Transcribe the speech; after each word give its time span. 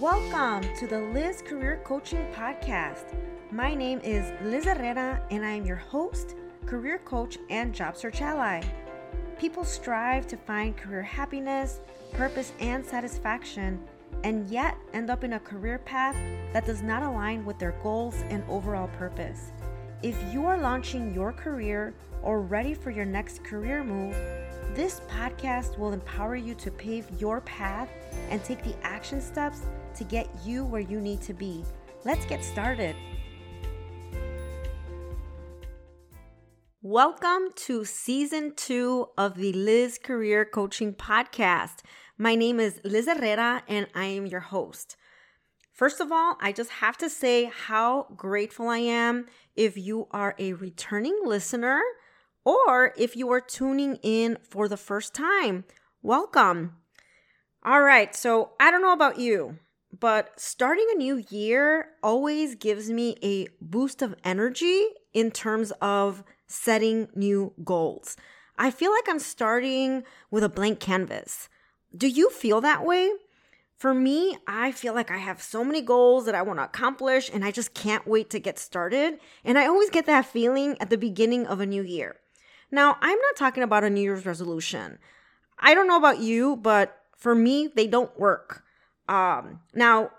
Welcome 0.00 0.74
to 0.74 0.86
the 0.86 1.00
Liz 1.00 1.40
Career 1.40 1.80
Coaching 1.82 2.26
Podcast. 2.34 3.16
My 3.50 3.74
name 3.74 3.98
is 4.04 4.30
Liz 4.42 4.66
Herrera, 4.66 5.22
and 5.30 5.42
I 5.42 5.52
am 5.52 5.64
your 5.64 5.76
host, 5.76 6.36
career 6.66 6.98
coach, 6.98 7.38
and 7.48 7.74
job 7.74 7.96
search 7.96 8.20
ally. 8.20 8.62
People 9.38 9.64
strive 9.64 10.26
to 10.26 10.36
find 10.36 10.76
career 10.76 11.00
happiness, 11.00 11.80
purpose, 12.12 12.52
and 12.60 12.84
satisfaction, 12.84 13.82
and 14.22 14.46
yet 14.50 14.76
end 14.92 15.08
up 15.08 15.24
in 15.24 15.32
a 15.32 15.40
career 15.40 15.78
path 15.78 16.16
that 16.52 16.66
does 16.66 16.82
not 16.82 17.02
align 17.02 17.46
with 17.46 17.58
their 17.58 17.78
goals 17.82 18.16
and 18.28 18.44
overall 18.50 18.88
purpose. 18.98 19.50
If 20.02 20.22
you 20.30 20.44
are 20.44 20.58
launching 20.58 21.14
your 21.14 21.32
career 21.32 21.94
or 22.22 22.42
ready 22.42 22.74
for 22.74 22.90
your 22.90 23.06
next 23.06 23.42
career 23.44 23.82
move, 23.82 24.14
this 24.74 25.00
podcast 25.08 25.78
will 25.78 25.94
empower 25.94 26.36
you 26.36 26.54
to 26.56 26.70
pave 26.70 27.06
your 27.18 27.40
path 27.40 27.88
and 28.28 28.44
take 28.44 28.62
the 28.62 28.76
action 28.82 29.22
steps 29.22 29.62
to 29.96 30.04
get 30.04 30.28
you 30.44 30.64
where 30.64 30.80
you 30.80 31.00
need 31.00 31.22
to 31.22 31.34
be. 31.34 31.64
Let's 32.04 32.24
get 32.26 32.44
started. 32.44 32.94
Welcome 36.82 37.48
to 37.66 37.84
season 37.84 38.52
two 38.54 39.08
of 39.18 39.36
the 39.36 39.52
Liz 39.52 39.98
Career 39.98 40.44
Coaching 40.44 40.94
Podcast. 40.94 41.80
My 42.16 42.34
name 42.34 42.60
is 42.60 42.80
Liz 42.84 43.06
Herrera 43.06 43.62
and 43.66 43.88
I 43.94 44.04
am 44.04 44.26
your 44.26 44.40
host. 44.40 44.96
First 45.72 46.00
of 46.00 46.12
all, 46.12 46.38
I 46.40 46.52
just 46.52 46.70
have 46.70 46.96
to 46.98 47.10
say 47.10 47.50
how 47.52 48.06
grateful 48.16 48.68
I 48.68 48.78
am 48.78 49.26
if 49.56 49.76
you 49.76 50.06
are 50.10 50.34
a 50.38 50.52
returning 50.52 51.18
listener 51.24 51.82
or 52.44 52.94
if 52.96 53.16
you 53.16 53.30
are 53.30 53.40
tuning 53.40 53.98
in 54.02 54.38
for 54.48 54.68
the 54.68 54.76
first 54.76 55.12
time, 55.12 55.64
welcome. 56.02 56.76
All 57.64 57.82
right, 57.82 58.14
so 58.14 58.52
I 58.60 58.70
don't 58.70 58.80
know 58.80 58.92
about 58.92 59.18
you, 59.18 59.58
but 59.98 60.38
starting 60.38 60.86
a 60.92 60.98
new 60.98 61.24
year 61.30 61.88
always 62.02 62.54
gives 62.54 62.90
me 62.90 63.16
a 63.22 63.48
boost 63.60 64.02
of 64.02 64.14
energy 64.24 64.84
in 65.14 65.30
terms 65.30 65.72
of 65.80 66.24
setting 66.46 67.08
new 67.14 67.52
goals. 67.64 68.16
I 68.58 68.70
feel 68.70 68.90
like 68.90 69.08
I'm 69.08 69.18
starting 69.18 70.02
with 70.30 70.42
a 70.42 70.48
blank 70.48 70.80
canvas. 70.80 71.48
Do 71.96 72.08
you 72.08 72.30
feel 72.30 72.60
that 72.62 72.84
way? 72.84 73.10
For 73.78 73.92
me, 73.92 74.38
I 74.46 74.72
feel 74.72 74.94
like 74.94 75.10
I 75.10 75.18
have 75.18 75.42
so 75.42 75.62
many 75.62 75.82
goals 75.82 76.24
that 76.24 76.34
I 76.34 76.42
want 76.42 76.58
to 76.58 76.64
accomplish 76.64 77.30
and 77.32 77.44
I 77.44 77.50
just 77.50 77.74
can't 77.74 78.06
wait 78.06 78.30
to 78.30 78.38
get 78.38 78.58
started. 78.58 79.18
And 79.44 79.58
I 79.58 79.66
always 79.66 79.90
get 79.90 80.06
that 80.06 80.26
feeling 80.26 80.76
at 80.80 80.88
the 80.88 80.96
beginning 80.96 81.46
of 81.46 81.60
a 81.60 81.66
new 81.66 81.82
year. 81.82 82.16
Now, 82.70 82.96
I'm 83.00 83.18
not 83.18 83.36
talking 83.36 83.62
about 83.62 83.84
a 83.84 83.90
New 83.90 84.00
Year's 84.00 84.26
resolution. 84.26 84.98
I 85.58 85.74
don't 85.74 85.86
know 85.86 85.98
about 85.98 86.20
you, 86.20 86.56
but 86.56 86.98
for 87.16 87.34
me, 87.34 87.68
they 87.74 87.86
don't 87.86 88.18
work. 88.18 88.64
Um, 89.08 89.60
now, 89.74 90.10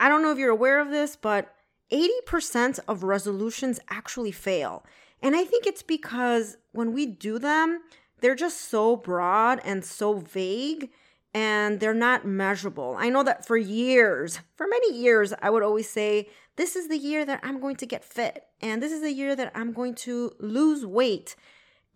I 0.00 0.08
don't 0.08 0.22
know 0.22 0.32
if 0.32 0.38
you're 0.38 0.50
aware 0.50 0.80
of 0.80 0.90
this, 0.90 1.16
but 1.16 1.54
80% 1.92 2.78
of 2.86 3.02
resolutions 3.02 3.80
actually 3.88 4.32
fail. 4.32 4.84
And 5.22 5.34
I 5.34 5.44
think 5.44 5.66
it's 5.66 5.82
because 5.82 6.56
when 6.72 6.92
we 6.92 7.06
do 7.06 7.38
them, 7.38 7.80
they're 8.20 8.34
just 8.34 8.60
so 8.62 8.96
broad 8.96 9.60
and 9.64 9.84
so 9.84 10.14
vague 10.14 10.90
and 11.34 11.80
they're 11.80 11.94
not 11.94 12.26
measurable. 12.26 12.96
I 12.98 13.10
know 13.10 13.22
that 13.22 13.46
for 13.46 13.56
years, 13.56 14.40
for 14.54 14.66
many 14.66 14.96
years, 14.96 15.34
I 15.42 15.50
would 15.50 15.62
always 15.62 15.88
say, 15.88 16.28
This 16.56 16.74
is 16.74 16.88
the 16.88 16.96
year 16.96 17.24
that 17.26 17.40
I'm 17.42 17.60
going 17.60 17.76
to 17.76 17.86
get 17.86 18.04
fit, 18.04 18.44
and 18.60 18.82
this 18.82 18.92
is 18.92 19.02
the 19.02 19.12
year 19.12 19.36
that 19.36 19.52
I'm 19.54 19.72
going 19.72 19.94
to 19.96 20.32
lose 20.40 20.86
weight 20.86 21.36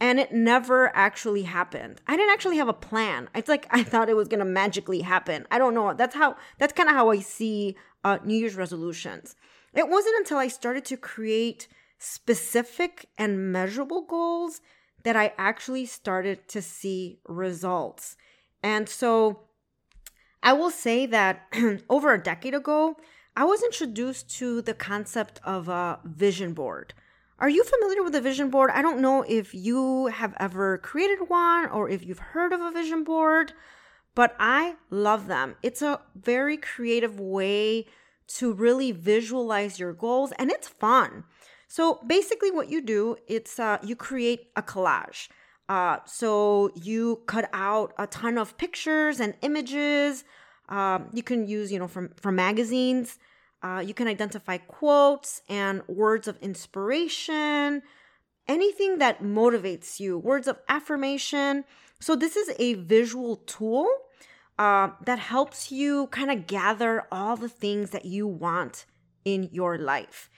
and 0.01 0.19
it 0.19 0.33
never 0.33 0.95
actually 0.97 1.43
happened. 1.43 2.01
I 2.07 2.17
didn't 2.17 2.33
actually 2.33 2.57
have 2.57 2.69
a 2.69 2.73
plan. 2.73 3.29
It's 3.35 3.49
like 3.49 3.67
I 3.71 3.83
thought 3.83 4.09
it 4.09 4.17
was 4.17 4.29
gonna 4.29 4.45
magically 4.45 5.01
happen. 5.03 5.47
I 5.51 5.59
don't 5.59 5.75
know. 5.75 5.95
That's 5.95 6.15
how. 6.15 6.37
That's 6.59 6.73
kind 6.73 6.89
of 6.89 6.95
how 6.95 7.11
I 7.11 7.21
see 7.21 7.77
uh, 8.05 8.19
New 8.25 8.37
Year's 8.37 8.57
resolutions. 8.57 9.37
It 9.75 9.89
wasn't 9.89 10.17
until 10.19 10.39
I 10.39 10.49
started 10.49 10.85
to 10.87 10.97
create 10.97 11.69
specific 11.99 13.07
and 13.17 13.53
measurable 13.53 14.03
goals 14.03 14.61
that 15.05 15.17
I 15.17 15.33
actually 15.39 15.87
started 15.87 16.49
to 16.49 16.61
see 16.63 17.21
results. 17.27 18.17
And 18.63 18.89
so, 18.89 19.41
I 20.43 20.53
will 20.53 20.71
say 20.71 21.07
that 21.07 21.47
over 21.89 22.13
a 22.13 22.23
decade 22.23 22.55
ago, 22.55 22.97
I 23.37 23.45
was 23.45 23.63
introduced 23.63 24.31
to 24.39 24.61
the 24.63 24.75
concept 24.75 25.41
of 25.45 25.69
a 25.69 26.01
vision 26.05 26.53
board. 26.53 26.93
Are 27.43 27.49
you 27.49 27.65
familiar 27.65 28.05
with 28.05 28.15
a 28.15 28.21
vision 28.21 28.51
board? 28.51 28.71
I 28.73 28.83
don't 28.83 29.01
know 29.01 29.23
if 29.23 29.53
you 29.53 30.07
have 30.07 30.33
ever 30.39 30.79
created 30.79 31.29
one 31.29 31.69
or 31.71 31.89
if 31.89 32.07
you've 32.07 32.21
heard 32.21 32.53
of 32.53 32.61
a 32.61 32.71
vision 32.71 33.03
board, 33.03 33.53
but 34.15 34.37
I 34.39 34.77
love 34.91 35.27
them. 35.27 35.57
It's 35.61 35.83
a 35.83 36.01
very 36.15 36.57
creative 36.57 37.19
way 37.19 37.87
to 38.39 38.53
really 38.53 38.93
visualize 38.93 39.81
your 39.81 39.93
goals 39.93 40.31
and 40.39 40.53
it's 40.53 40.69
fun. 40.69 41.25
So 41.67 41.99
basically 42.07 42.53
what 42.53 42.69
you 42.69 42.81
do, 42.81 43.17
it's 43.27 43.59
uh, 43.59 43.79
you 43.83 43.97
create 43.97 44.53
a 44.55 44.63
collage. 44.63 45.29
Uh, 45.69 45.97
so 46.05 46.71
you 46.77 47.23
cut 47.27 47.51
out 47.53 47.93
a 47.99 48.07
ton 48.07 48.39
of 48.39 48.57
pictures 48.57 49.19
and 49.19 49.35
images. 49.43 50.23
Um, 50.69 51.09
you 51.13 51.25
can 51.25 51.49
use, 51.49 51.73
you 51.73 51.81
know, 51.81 51.89
from 51.89 52.11
from 52.15 52.37
magazines. 52.37 53.19
Uh, 53.63 53.83
you 53.85 53.95
can 53.95 54.09
identify 54.09 54.59
quotes 54.59 55.43
and 55.49 55.83
words 55.87 56.27
of 56.27 56.37
inspiration, 56.39 57.83
anything 58.49 58.99
that 58.99 59.23
motivates 59.23 60.01
you, 60.01 60.19
words 60.19 60.49
of 60.49 60.59
affirmation. 60.69 61.65
So, 62.01 62.17
this 62.17 62.37
is 62.37 62.51
a 62.59 62.75
visual 62.75 63.37
tool 63.37 63.89
uh, 64.59 64.91
that 65.05 65.19
helps 65.19 65.71
you 65.71 66.09
kind 66.09 66.31
of 66.31 66.47
gather 66.47 67.05
all 67.13 67.37
the 67.37 67.49
things 67.49 67.91
that 67.91 68.05
you 68.05 68.27
want 68.27 68.87
in 69.25 69.49
your 69.53 69.79
life. 69.79 70.29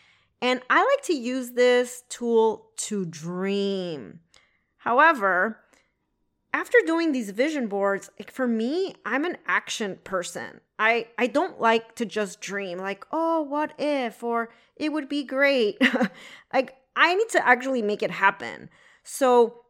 And 0.42 0.60
I 0.68 0.84
like 0.84 1.04
to 1.06 1.14
use 1.14 1.52
this 1.52 2.02
tool 2.10 2.70
to 2.76 3.06
dream. 3.06 4.20
However, 4.76 5.60
after 6.54 6.78
doing 6.86 7.10
these 7.10 7.30
vision 7.30 7.66
boards, 7.66 8.08
like 8.16 8.30
for 8.30 8.46
me, 8.46 8.94
I'm 9.04 9.24
an 9.24 9.38
action 9.46 9.98
person. 10.04 10.60
I 10.78 11.08
I 11.18 11.26
don't 11.26 11.60
like 11.60 11.96
to 11.96 12.06
just 12.06 12.40
dream 12.40 12.78
like, 12.78 13.04
"Oh, 13.10 13.42
what 13.42 13.72
if?" 13.76 14.22
or 14.22 14.50
"It 14.76 14.92
would 14.92 15.08
be 15.08 15.24
great." 15.24 15.76
like 16.54 16.76
I 16.94 17.16
need 17.16 17.28
to 17.30 17.46
actually 17.46 17.82
make 17.82 18.04
it 18.04 18.12
happen. 18.12 18.70
So, 19.02 19.64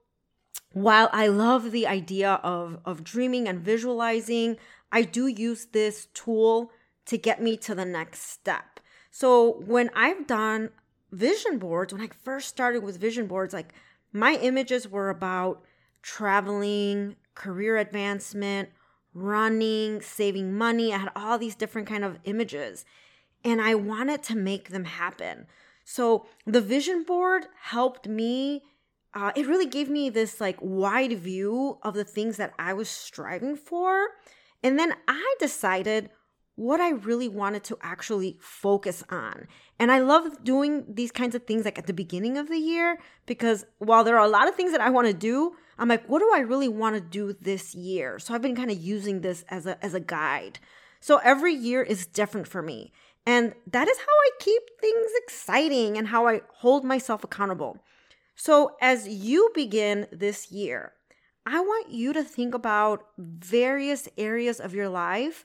while 0.72 1.08
I 1.10 1.26
love 1.28 1.72
the 1.72 1.86
idea 1.86 2.34
of 2.44 2.78
of 2.84 3.02
dreaming 3.02 3.48
and 3.48 3.60
visualizing, 3.60 4.58
I 4.92 5.02
do 5.02 5.26
use 5.26 5.64
this 5.64 6.08
tool 6.12 6.70
to 7.06 7.16
get 7.16 7.42
me 7.42 7.56
to 7.58 7.74
the 7.74 7.86
next 7.86 8.20
step. 8.28 8.78
So, 9.10 9.62
when 9.64 9.88
I've 9.94 10.26
done 10.26 10.68
vision 11.12 11.58
boards, 11.58 11.94
when 11.94 12.02
I 12.02 12.08
first 12.08 12.48
started 12.48 12.82
with 12.82 13.00
vision 13.00 13.26
boards, 13.26 13.54
like 13.54 13.72
my 14.12 14.34
images 14.34 14.86
were 14.86 15.08
about 15.08 15.64
traveling, 16.04 17.16
career 17.34 17.78
advancement, 17.78 18.68
running, 19.14 20.02
saving 20.02 20.52
money. 20.52 20.92
I 20.92 20.98
had 20.98 21.12
all 21.16 21.38
these 21.38 21.54
different 21.54 21.88
kind 21.88 22.04
of 22.04 22.18
images 22.24 22.84
and 23.42 23.60
I 23.60 23.74
wanted 23.74 24.22
to 24.24 24.36
make 24.36 24.68
them 24.68 24.84
happen. 24.84 25.46
So 25.84 26.26
the 26.44 26.60
vision 26.60 27.04
board 27.04 27.46
helped 27.60 28.06
me 28.06 28.62
uh, 29.14 29.30
it 29.36 29.46
really 29.46 29.66
gave 29.66 29.88
me 29.88 30.10
this 30.10 30.40
like 30.40 30.56
wide 30.60 31.16
view 31.18 31.78
of 31.82 31.94
the 31.94 32.04
things 32.04 32.36
that 32.36 32.52
I 32.58 32.72
was 32.72 32.88
striving 32.88 33.54
for. 33.56 34.08
And 34.62 34.76
then 34.76 34.94
I 35.06 35.36
decided 35.38 36.10
what 36.56 36.80
I 36.80 36.90
really 36.90 37.28
wanted 37.28 37.64
to 37.64 37.78
actually 37.82 38.36
focus 38.40 39.02
on. 39.10 39.48
And 39.78 39.90
I 39.90 39.98
love 39.98 40.44
doing 40.44 40.84
these 40.88 41.10
kinds 41.10 41.34
of 41.34 41.44
things 41.44 41.64
like 41.64 41.78
at 41.78 41.86
the 41.86 41.92
beginning 41.92 42.38
of 42.38 42.48
the 42.48 42.58
year 42.58 42.98
because 43.26 43.66
while 43.78 44.04
there 44.04 44.16
are 44.16 44.24
a 44.24 44.30
lot 44.30 44.48
of 44.48 44.54
things 44.54 44.72
that 44.72 44.80
I 44.80 44.90
want 44.90 45.08
to 45.08 45.14
do, 45.14 45.56
I'm 45.78 45.88
like, 45.88 46.08
what 46.08 46.20
do 46.20 46.30
I 46.32 46.40
really 46.40 46.68
want 46.68 46.94
to 46.94 47.00
do 47.00 47.32
this 47.40 47.74
year? 47.74 48.18
So 48.20 48.34
I've 48.34 48.42
been 48.42 48.54
kind 48.54 48.70
of 48.70 48.80
using 48.80 49.20
this 49.20 49.44
as 49.48 49.66
a 49.66 49.82
as 49.84 49.94
a 49.94 50.00
guide. 50.00 50.60
So 51.00 51.18
every 51.18 51.52
year 51.52 51.82
is 51.82 52.06
different 52.06 52.46
for 52.46 52.62
me. 52.62 52.92
And 53.26 53.54
that 53.66 53.88
is 53.88 53.98
how 53.98 54.04
I 54.04 54.30
keep 54.38 54.62
things 54.80 55.10
exciting 55.24 55.98
and 55.98 56.08
how 56.08 56.28
I 56.28 56.42
hold 56.56 56.84
myself 56.84 57.24
accountable. 57.24 57.78
So 58.36 58.76
as 58.80 59.08
you 59.08 59.50
begin 59.54 60.06
this 60.12 60.52
year, 60.52 60.92
I 61.46 61.60
want 61.60 61.90
you 61.90 62.12
to 62.12 62.22
think 62.22 62.54
about 62.54 63.06
various 63.18 64.08
areas 64.16 64.60
of 64.60 64.74
your 64.74 64.88
life 64.88 65.44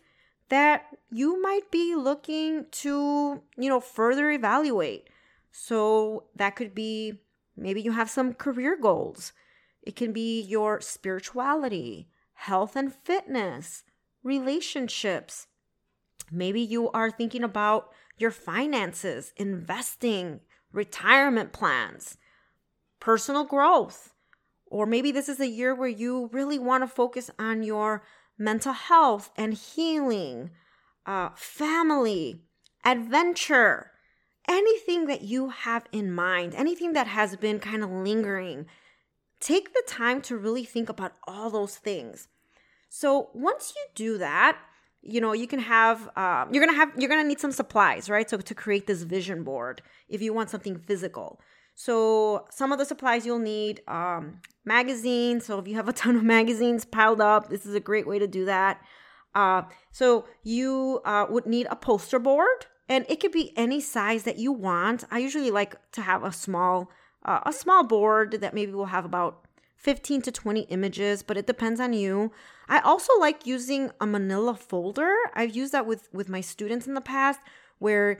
that 0.49 0.85
you 1.11 1.41
might 1.41 1.71
be 1.71 1.95
looking 1.95 2.65
to, 2.71 3.41
you 3.57 3.69
know, 3.69 3.79
further 3.79 4.31
evaluate. 4.31 5.09
So 5.51 6.25
that 6.35 6.55
could 6.55 6.75
be 6.75 7.19
maybe 7.55 7.81
you 7.81 7.91
have 7.91 8.09
some 8.09 8.33
career 8.33 8.77
goals. 8.79 9.33
It 9.81 9.95
can 9.95 10.11
be 10.11 10.41
your 10.41 10.81
spirituality, 10.81 12.09
health 12.33 12.75
and 12.75 12.93
fitness, 12.93 13.83
relationships. 14.23 15.47
Maybe 16.31 16.61
you 16.61 16.89
are 16.91 17.09
thinking 17.09 17.43
about 17.43 17.91
your 18.17 18.31
finances, 18.31 19.33
investing, 19.37 20.41
retirement 20.71 21.53
plans, 21.53 22.17
personal 22.99 23.45
growth. 23.45 24.13
Or 24.67 24.85
maybe 24.85 25.11
this 25.11 25.29
is 25.29 25.39
a 25.39 25.47
year 25.47 25.73
where 25.73 25.89
you 25.89 26.29
really 26.31 26.59
want 26.59 26.83
to 26.83 26.87
focus 26.87 27.31
on 27.39 27.63
your 27.63 28.03
mental 28.39 28.73
health 28.73 29.31
and 29.35 29.53
healing. 29.53 30.51
uh, 31.05 31.29
family, 31.35 32.43
adventure, 32.85 33.91
anything 34.47 35.07
that 35.07 35.21
you 35.23 35.49
have 35.49 35.85
in 35.91 36.11
mind, 36.11 36.53
anything 36.55 36.93
that 36.93 37.07
has 37.07 37.35
been 37.35 37.59
kind 37.59 37.83
of 37.83 37.89
lingering. 37.89 38.67
Take 39.39 39.73
the 39.73 39.83
time 39.87 40.21
to 40.23 40.37
really 40.37 40.65
think 40.65 40.89
about 40.89 41.13
all 41.27 41.49
those 41.49 41.77
things. 41.77 42.27
So 42.89 43.29
once 43.33 43.73
you 43.75 43.83
do 43.95 44.17
that, 44.19 44.57
you 45.01 45.21
know 45.21 45.33
you 45.33 45.47
can 45.47 45.59
have 45.59 46.09
uh, 46.15 46.45
you're 46.51 46.65
gonna 46.65 46.77
have 46.77 46.91
you're 46.97 47.09
gonna 47.09 47.23
need 47.23 47.39
some 47.39 47.51
supplies 47.53 48.09
right 48.09 48.29
so 48.29 48.37
to 48.37 48.55
create 48.55 48.85
this 48.87 49.03
vision 49.03 49.43
board 49.43 49.81
if 50.09 50.21
you 50.21 50.33
want 50.33 50.49
something 50.49 50.77
physical 50.77 51.39
so 51.79 52.45
some 52.51 52.73
of 52.73 52.77
the 52.77 52.83
supplies 52.83 53.25
you'll 53.25 53.39
need 53.39 53.81
um, 53.87 54.41
magazines 54.65 55.45
so 55.45 55.57
if 55.59 55.65
you 55.65 55.75
have 55.75 55.87
a 55.87 55.93
ton 56.01 56.17
of 56.17 56.23
magazines 56.23 56.83
piled 56.83 57.21
up 57.21 57.49
this 57.49 57.65
is 57.65 57.73
a 57.73 57.79
great 57.79 58.05
way 58.05 58.19
to 58.19 58.27
do 58.27 58.43
that 58.43 58.81
uh, 59.33 59.61
so 59.91 60.25
you 60.43 60.99
uh, 61.05 61.25
would 61.29 61.45
need 61.45 61.67
a 61.71 61.77
poster 61.77 62.19
board 62.19 62.65
and 62.89 63.05
it 63.07 63.21
could 63.21 63.31
be 63.31 63.53
any 63.55 63.79
size 63.79 64.23
that 64.23 64.37
you 64.37 64.51
want 64.51 65.05
i 65.09 65.19
usually 65.19 65.51
like 65.51 65.75
to 65.93 66.01
have 66.01 66.21
a 66.21 66.33
small 66.33 66.91
uh, 67.23 67.39
a 67.45 67.53
small 67.53 67.83
board 67.83 68.39
that 68.41 68.53
maybe 68.53 68.73
will 68.73 68.87
have 68.97 69.05
about 69.05 69.45
15 69.77 70.21
to 70.23 70.31
20 70.31 70.61
images, 70.63 71.23
but 71.23 71.37
it 71.37 71.47
depends 71.47 71.79
on 71.79 71.93
you. 71.93 72.31
I 72.67 72.79
also 72.79 73.17
like 73.17 73.45
using 73.45 73.91
a 74.01 74.05
manila 74.05 74.53
folder. 74.53 75.13
I've 75.33 75.55
used 75.55 75.71
that 75.71 75.85
with 75.85 76.09
with 76.13 76.27
my 76.27 76.41
students 76.41 76.85
in 76.85 76.93
the 76.93 77.01
past 77.01 77.39
where 77.79 78.19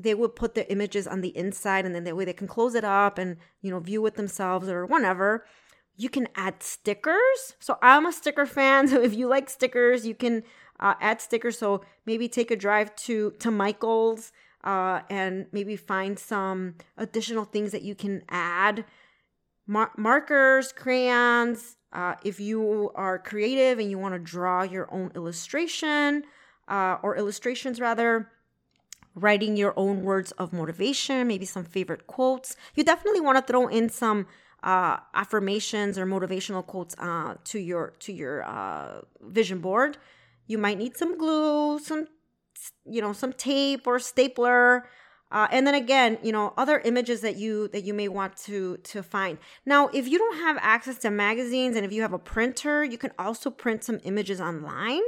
they 0.00 0.14
would 0.14 0.34
put 0.34 0.54
their 0.54 0.64
images 0.70 1.06
on 1.06 1.20
the 1.20 1.36
inside 1.36 1.84
and 1.84 1.94
then 1.94 2.04
that 2.04 2.16
way 2.16 2.24
they 2.24 2.32
can 2.32 2.48
close 2.48 2.74
it 2.74 2.84
up 2.84 3.18
and 3.18 3.36
you 3.60 3.70
know 3.70 3.78
view 3.78 4.04
it 4.06 4.14
themselves 4.14 4.68
or 4.68 4.86
whatever. 4.86 5.44
You 5.96 6.08
can 6.08 6.28
add 6.34 6.62
stickers. 6.62 7.54
So 7.58 7.78
I'm 7.82 8.06
a 8.06 8.12
sticker 8.12 8.46
fan. 8.46 8.88
So 8.92 9.02
if 9.02 9.14
you 9.14 9.28
like 9.28 9.50
stickers, 9.50 10.06
you 10.06 10.14
can 10.14 10.42
uh, 10.80 10.94
add 11.00 11.20
stickers. 11.20 11.58
So 11.58 11.82
maybe 12.06 12.28
take 12.28 12.50
a 12.50 12.56
drive 12.56 12.96
to 13.06 13.32
to 13.40 13.50
Michael's 13.50 14.32
uh, 14.64 15.00
and 15.10 15.46
maybe 15.52 15.76
find 15.76 16.18
some 16.18 16.76
additional 16.96 17.44
things 17.44 17.72
that 17.72 17.82
you 17.82 17.94
can 17.94 18.22
add 18.30 18.84
mar- 19.66 19.92
markers, 19.96 20.72
crayons. 20.72 21.76
Uh, 21.92 22.14
if 22.24 22.38
you 22.38 22.90
are 22.94 23.18
creative 23.18 23.78
and 23.78 23.90
you 23.90 23.98
want 23.98 24.14
to 24.14 24.18
draw 24.18 24.62
your 24.62 24.92
own 24.94 25.10
illustration 25.16 26.22
uh, 26.68 26.96
or 27.02 27.16
illustrations 27.16 27.80
rather, 27.80 28.30
writing 29.14 29.56
your 29.56 29.74
own 29.76 30.02
words 30.02 30.32
of 30.32 30.52
motivation, 30.52 31.26
maybe 31.26 31.44
some 31.44 31.64
favorite 31.64 32.06
quotes. 32.06 32.56
You 32.74 32.84
definitely 32.84 33.20
want 33.20 33.38
to 33.38 33.42
throw 33.42 33.66
in 33.66 33.88
some 33.88 34.26
uh, 34.62 34.98
affirmations 35.14 35.98
or 35.98 36.06
motivational 36.06 36.64
quotes 36.66 36.94
uh, 36.98 37.34
to 37.44 37.58
your 37.58 37.94
to 38.00 38.12
your 38.12 38.42
uh, 38.44 39.00
vision 39.20 39.60
board. 39.60 39.96
You 40.46 40.58
might 40.58 40.78
need 40.78 40.96
some 40.96 41.16
glue, 41.16 41.78
some 41.78 42.06
you 42.84 43.00
know, 43.00 43.12
some 43.12 43.32
tape 43.32 43.86
or 43.86 43.98
stapler. 43.98 44.86
Uh, 45.32 45.46
and 45.52 45.64
then 45.64 45.76
again, 45.76 46.18
you 46.24 46.32
know, 46.32 46.52
other 46.56 46.80
images 46.80 47.20
that 47.20 47.36
you 47.36 47.68
that 47.68 47.84
you 47.84 47.94
may 47.94 48.08
want 48.08 48.36
to 48.36 48.76
to 48.78 49.02
find. 49.02 49.38
Now, 49.64 49.88
if 49.88 50.08
you 50.08 50.18
don't 50.18 50.36
have 50.38 50.58
access 50.60 50.98
to 50.98 51.10
magazines 51.10 51.76
and 51.76 51.86
if 51.86 51.92
you 51.92 52.02
have 52.02 52.12
a 52.12 52.18
printer, 52.18 52.84
you 52.84 52.98
can 52.98 53.12
also 53.18 53.48
print 53.50 53.84
some 53.84 54.00
images 54.04 54.40
online. 54.40 55.02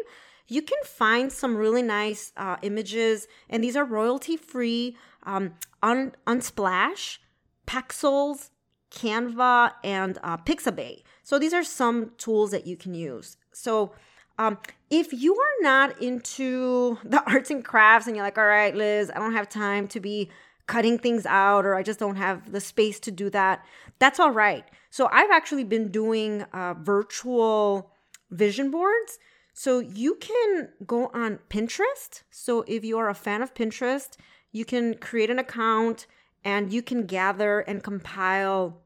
You 0.49 0.63
can 0.63 0.79
find 0.85 1.33
some 1.33 1.57
really 1.57 1.83
nice 1.83 2.33
uh, 2.37 2.57
images, 2.63 3.27
and 3.49 3.63
these 3.63 3.77
are 3.77 3.85
royalty 3.85 4.37
free 4.37 4.97
um, 5.25 5.55
on 5.83 6.13
Unsplash, 6.27 7.19
Pexels, 7.67 8.51
Canva, 8.91 9.73
and 9.83 10.19
uh, 10.23 10.37
Pixabay. 10.37 11.03
So 11.23 11.39
these 11.39 11.55
are 11.55 11.65
some 11.65 12.13
tools 12.19 12.51
that 12.51 12.67
you 12.67 12.77
can 12.77 12.95
use. 12.95 13.37
So 13.53 13.93
um, 14.39 14.59
if 14.91 15.13
you 15.13 15.35
are 15.35 15.63
not 15.63 16.01
into 16.03 16.99
the 17.05 17.23
arts 17.31 17.51
and 17.51 17.65
crafts 17.65 18.07
and 18.07 18.17
you're 18.17 18.25
like, 18.25 18.39
all 18.39 18.47
right, 18.47 18.75
Liz, 18.75 19.11
I 19.15 19.19
don't 19.19 19.33
have 19.33 19.49
time 19.49 19.89
to 19.89 20.01
be 20.01 20.31
cutting 20.67 20.99
things 20.99 21.27
out 21.27 21.67
or 21.67 21.75
I 21.75 21.83
just 21.83 21.99
don't 21.99 22.17
have 22.17 22.53
the 22.53 22.61
space 22.61 23.01
to 23.01 23.11
do 23.11 23.31
that, 23.31 23.65
that's 23.99 24.21
all 24.21 24.31
right. 24.31 24.65
So 24.91 25.09
I've 25.11 25.31
actually 25.31 25.65
been 25.65 25.91
doing 25.91 26.43
uh, 26.53 26.75
virtual 26.75 27.91
vision 28.31 28.71
boards. 28.71 29.19
So 29.53 29.81
you 29.81 30.17
can 30.17 30.71
go 30.87 31.11
on 31.15 31.39
Pinterest. 31.51 32.23
So 32.31 32.65
if 32.67 32.85
you 32.85 32.99
are 32.99 33.09
a 33.09 33.15
fan 33.15 33.43
of 33.43 33.55
Pinterest, 33.55 34.17
you 34.51 34.65
can 34.65 34.95
create 34.95 35.31
an 35.31 35.39
account 35.39 36.07
and 36.45 36.73
you 36.73 36.83
can 36.83 37.07
gather 37.07 37.61
and 37.61 37.83
compile 37.83 38.83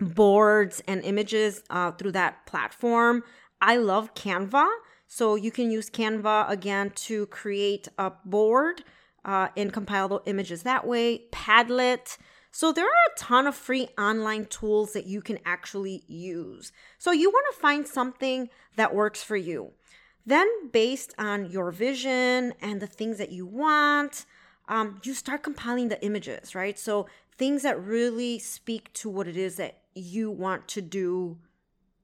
boards 0.00 0.82
and 0.86 1.02
images 1.02 1.62
uh, 1.70 1.92
through 1.92 2.12
that 2.12 2.46
platform. 2.46 3.22
I 3.60 3.76
love 3.76 4.14
Canva. 4.14 4.66
So 5.06 5.34
you 5.34 5.50
can 5.50 5.70
use 5.70 5.90
Canva 5.90 6.48
again 6.50 6.90
to 6.90 7.26
create 7.26 7.86
a 7.98 8.12
board 8.24 8.82
uh, 9.24 9.48
and 9.56 9.72
compile 9.72 10.08
the 10.08 10.20
images 10.26 10.62
that 10.62 10.86
way. 10.86 11.24
Padlet. 11.30 12.16
So 12.52 12.70
there 12.70 12.84
are 12.84 12.88
a 12.88 13.18
ton 13.18 13.46
of 13.46 13.54
free 13.54 13.88
online 13.98 14.44
tools 14.44 14.92
that 14.92 15.06
you 15.06 15.22
can 15.22 15.38
actually 15.44 16.04
use. 16.06 16.70
So 16.98 17.10
you 17.10 17.30
want 17.30 17.46
to 17.52 17.60
find 17.60 17.86
something 17.86 18.50
that 18.76 18.94
works 18.94 19.22
for 19.22 19.36
you. 19.36 19.72
Then, 20.24 20.46
based 20.70 21.14
on 21.18 21.50
your 21.50 21.72
vision 21.72 22.52
and 22.60 22.80
the 22.80 22.86
things 22.86 23.18
that 23.18 23.32
you 23.32 23.44
want, 23.46 24.26
um, 24.68 25.00
you 25.02 25.14
start 25.14 25.42
compiling 25.42 25.88
the 25.88 26.02
images, 26.04 26.54
right? 26.54 26.78
So 26.78 27.08
things 27.38 27.62
that 27.62 27.82
really 27.82 28.38
speak 28.38 28.92
to 28.92 29.08
what 29.08 29.26
it 29.26 29.36
is 29.36 29.56
that 29.56 29.78
you 29.94 30.30
want 30.30 30.68
to 30.68 30.82
do 30.82 31.38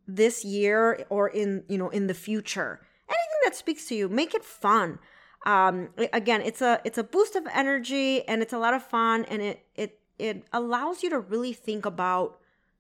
this 0.07 0.45
year 0.45 1.05
or 1.11 1.29
in 1.29 1.63
you 1.69 1.77
know 1.77 1.91
in 1.91 2.07
the 2.07 2.15
future 2.15 2.81
anything 3.09 3.41
that 3.45 3.55
speaks 3.55 3.87
to 3.87 3.95
you 3.95 4.09
make 4.09 4.35
it 4.35 4.43
fun 4.43 4.99
um 5.45 5.91
again 6.15 6.41
it's 6.41 6.63
a 6.63 6.81
it's 6.83 6.97
a 6.97 7.05
boost 7.05 7.37
of 7.37 7.47
energy 7.53 8.27
and 8.27 8.41
it's 8.41 8.55
a 8.55 8.59
lot 8.59 8.73
of 8.73 8.83
fun 8.83 9.27
and 9.27 9.43
it 9.43 9.67
it 9.75 9.99
it 10.19 10.45
allows 10.53 11.03
you 11.03 11.11
to 11.11 11.19
really 11.19 11.53
think 11.53 11.87
about 11.87 12.39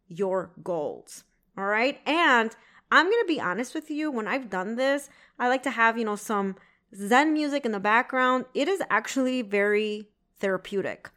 your 0.08 0.50
goals 0.62 1.25
all 1.56 1.64
right 1.64 2.00
and 2.06 2.56
i'm 2.90 3.06
gonna 3.06 3.25
be 3.26 3.40
honest 3.40 3.75
with 3.75 3.90
you 3.90 4.11
when 4.11 4.26
i've 4.26 4.50
done 4.50 4.76
this 4.76 5.08
i 5.38 5.49
like 5.49 5.62
to 5.62 5.70
have 5.70 5.99
you 5.99 6.05
know 6.05 6.17
some 6.17 6.56
zen 6.94 7.32
music 7.32 7.64
in 7.67 7.73
the 7.73 7.81
background 7.81 8.44
it 8.55 8.69
is 8.69 8.82
actually 8.90 9.43
very 9.43 10.08
therapeutic 10.40 11.11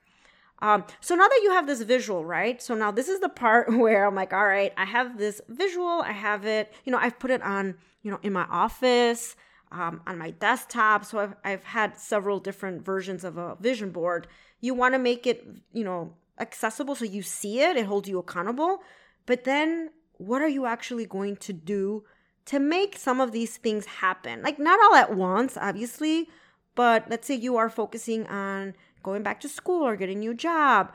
um, 0.62 0.83
so 1.00 1.15
now 1.15 1.27
that 1.27 1.39
you 1.44 1.51
have 1.51 1.65
this 1.65 1.81
visual, 1.81 2.24
right? 2.24 2.62
So 2.62 2.75
now 2.75 2.91
this 2.91 3.09
is 3.09 3.19
the 3.19 3.29
part 3.29 3.74
where 3.75 4.06
I'm 4.06 4.15
like, 4.15 4.33
all 4.33 4.45
right, 4.45 4.74
I 4.77 4.85
have 4.85 5.17
this 5.17 5.41
visual, 5.50 6.01
I 6.01 6.12
have 6.12 6.45
it, 6.45 6.71
you 6.85 6.91
know, 6.91 7.00
I've 7.00 7.19
put 7.19 7.31
it 7.31 7.41
on, 7.41 7.75
you 8.03 8.12
know, 8.12 8.19
in 8.21 8.33
my 8.33 8.45
office, 8.50 9.35
um, 9.71 10.01
on 10.06 10.17
my 10.17 10.31
desktop. 10.31 11.05
So 11.05 11.19
I've, 11.19 11.36
I've 11.43 11.63
had 11.63 11.98
several 11.98 12.39
different 12.39 12.86
versions 12.86 13.24
of 13.24 13.38
a 13.38 13.55
vision 13.60 13.91
board. 13.91 14.27
You 14.62 14.74
want 14.74 14.94
to 14.94 15.00
make 15.00 15.27
it, 15.27 15.46
you 15.74 15.84
know, 15.84 16.13
accessible 16.39 16.96
so 16.96 17.06
you 17.06 17.22
see 17.22 17.60
it, 17.60 17.75
it 17.77 17.86
holds 17.86 18.08
you 18.08 18.20
accountable. 18.20 18.82
But 19.25 19.44
then 19.44 19.89
what 20.13 20.41
are 20.41 20.48
you 20.48 20.65
actually 20.65 21.06
going 21.06 21.36
to 21.38 21.53
do 21.53 22.03
to 22.46 22.60
make 22.60 22.98
some 22.98 23.20
of 23.20 23.32
these 23.32 23.58
things 23.58 23.86
happen? 23.86 24.41
Like, 24.41 24.60
not 24.60 24.80
all 24.80 24.96
at 24.96 25.15
once, 25.15 25.58
obviously, 25.58 26.30
but 26.75 27.10
let's 27.10 27.27
say 27.27 27.36
you 27.36 27.58
are 27.58 27.70
focusing 27.70 28.27
on 28.27 28.75
going 29.03 29.24
back 29.24 29.39
to 29.41 29.50
school 29.50 29.84
or 29.86 29.96
getting 29.96 30.18
a 30.18 30.20
new 30.20 30.34
job, 30.34 30.94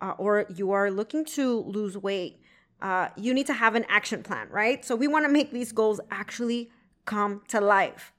uh, 0.00 0.14
or 0.18 0.46
you 0.54 0.72
are 0.72 0.90
looking 0.90 1.24
to 1.24 1.60
lose 1.60 1.96
weight, 1.96 2.40
uh, 2.82 3.08
you 3.16 3.32
need 3.32 3.46
to 3.46 3.54
have 3.54 3.74
an 3.74 3.84
action 3.88 4.22
plan, 4.22 4.48
right? 4.50 4.84
So 4.84 4.96
we 4.96 5.08
want 5.08 5.24
to 5.24 5.32
make 5.32 5.50
these 5.52 5.72
goals 5.72 6.00
actually 6.10 6.70
come 7.04 7.42
to 7.48 7.60
life. 7.60 8.12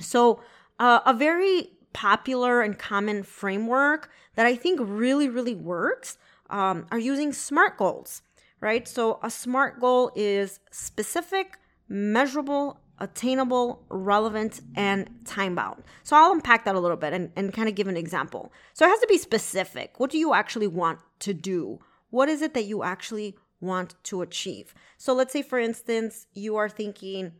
So, 0.00 0.40
uh, 0.78 1.00
a 1.06 1.14
very 1.14 1.70
popular 1.96 2.60
and 2.60 2.78
common 2.78 3.22
framework 3.22 4.10
that 4.34 4.44
I 4.44 4.54
think 4.54 4.78
really, 4.82 5.30
really 5.30 5.54
works 5.54 6.18
um, 6.50 6.86
are 6.90 6.98
using 6.98 7.32
SMART 7.32 7.78
goals, 7.78 8.20
right? 8.60 8.86
So, 8.86 9.18
a 9.22 9.30
SMART 9.30 9.80
goal 9.80 10.12
is 10.14 10.60
specific, 10.70 11.58
measurable, 11.88 12.78
attainable, 12.98 13.82
relevant, 13.88 14.60
and 14.76 15.08
time 15.24 15.54
bound. 15.54 15.84
So 16.02 16.16
I'll 16.16 16.32
unpack 16.32 16.66
that 16.66 16.74
a 16.74 16.80
little 16.80 16.98
bit 16.98 17.14
and, 17.14 17.30
and 17.34 17.52
kind 17.52 17.68
of 17.68 17.74
give 17.74 17.88
an 17.88 17.96
example. 17.96 18.52
So 18.74 18.84
it 18.84 18.90
has 18.90 19.00
to 19.00 19.06
be 19.06 19.18
specific. 19.18 19.98
What 19.98 20.10
do 20.10 20.18
you 20.18 20.34
actually 20.34 20.66
want 20.66 21.00
to 21.20 21.32
do? 21.32 21.78
What 22.10 22.28
is 22.28 22.42
it 22.42 22.52
that 22.54 22.64
you 22.64 22.82
actually 22.82 23.36
want 23.60 23.94
to 24.04 24.22
achieve? 24.22 24.74
So 24.96 25.14
let's 25.14 25.32
say, 25.32 25.42
for 25.42 25.58
instance, 25.58 26.26
you 26.32 26.56
are 26.56 26.68
thinking, 26.68 27.32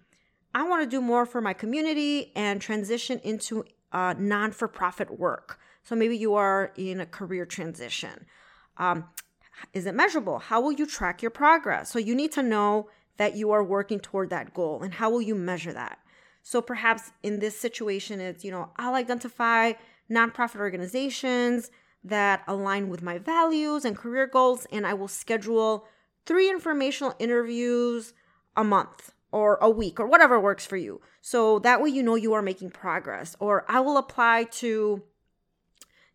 I 0.54 0.62
want 0.68 0.82
to 0.82 0.88
do 0.88 1.00
more 1.00 1.26
for 1.26 1.40
my 1.40 1.52
community 1.52 2.32
and 2.34 2.60
transition 2.60 3.18
into 3.22 3.64
uh, 3.92 4.14
non 4.18 4.52
for 4.52 4.68
profit 4.68 5.18
work. 5.18 5.58
So 5.82 5.94
maybe 5.94 6.16
you 6.16 6.34
are 6.34 6.72
in 6.76 7.00
a 7.00 7.06
career 7.06 7.46
transition. 7.46 8.26
Um, 8.76 9.04
is 9.72 9.86
it 9.86 9.94
measurable? 9.94 10.38
How 10.38 10.60
will 10.60 10.72
you 10.72 10.86
track 10.86 11.22
your 11.22 11.30
progress? 11.30 11.90
So 11.90 11.98
you 11.98 12.14
need 12.14 12.32
to 12.32 12.42
know 12.42 12.88
that 13.16 13.36
you 13.36 13.50
are 13.52 13.64
working 13.64 14.00
toward 14.00 14.30
that 14.30 14.52
goal 14.52 14.82
and 14.82 14.94
how 14.94 15.10
will 15.10 15.22
you 15.22 15.34
measure 15.34 15.72
that? 15.72 15.98
So 16.42 16.60
perhaps 16.60 17.10
in 17.22 17.40
this 17.40 17.58
situation, 17.58 18.20
it's, 18.20 18.44
you 18.44 18.50
know, 18.50 18.70
I'll 18.76 18.94
identify 18.94 19.72
nonprofit 20.10 20.60
organizations 20.60 21.70
that 22.04 22.42
align 22.46 22.88
with 22.88 23.02
my 23.02 23.18
values 23.18 23.84
and 23.84 23.96
career 23.96 24.28
goals, 24.28 24.64
and 24.70 24.86
I 24.86 24.94
will 24.94 25.08
schedule 25.08 25.86
three 26.24 26.48
informational 26.48 27.14
interviews 27.18 28.12
a 28.56 28.62
month 28.62 29.12
or 29.36 29.58
a 29.60 29.68
week 29.68 30.00
or 30.00 30.06
whatever 30.06 30.40
works 30.40 30.64
for 30.64 30.78
you. 30.78 30.98
So 31.20 31.58
that 31.58 31.82
way 31.82 31.90
you 31.90 32.02
know 32.02 32.14
you 32.14 32.32
are 32.32 32.40
making 32.40 32.70
progress. 32.70 33.36
Or 33.38 33.66
I 33.68 33.80
will 33.80 33.98
apply 33.98 34.44
to, 34.62 35.02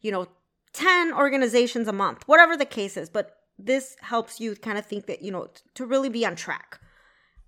you 0.02 0.12
know, 0.12 0.26
10 0.74 1.14
organizations 1.14 1.88
a 1.88 1.94
month, 1.94 2.28
whatever 2.28 2.58
the 2.58 2.66
case 2.66 2.98
is. 2.98 3.12
But 3.12 3.38
this 3.60 3.96
helps 4.02 4.40
you 4.40 4.56
kind 4.56 4.80
of 4.80 4.88
think 4.88 5.06
that, 5.06 5.22
you 5.22 5.32
know, 5.32 5.50
to 5.76 5.86
really 5.86 6.10
be 6.10 6.26
on 6.26 6.36
track. 6.36 6.80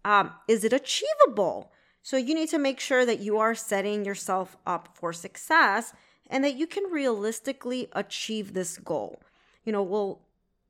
Um, 0.06 0.30
is 0.48 0.64
it 0.64 0.74
achievable? 0.74 1.72
So 2.04 2.18
you 2.18 2.36
need 2.36 2.50
to 2.50 2.60
make 2.60 2.80
sure 2.80 3.04
that 3.04 3.22
you 3.22 3.40
are 3.40 3.56
setting 3.56 4.06
yourself 4.06 4.56
up 4.68 4.90
for 4.94 5.12
success 5.12 5.92
and 6.30 6.44
that 6.44 6.56
you 6.56 6.68
can 6.68 6.84
realistically 6.92 7.88
achieve 7.94 8.54
this 8.54 8.78
goal. 8.78 9.24
You 9.66 9.72
know, 9.72 9.82
well, 9.82 10.22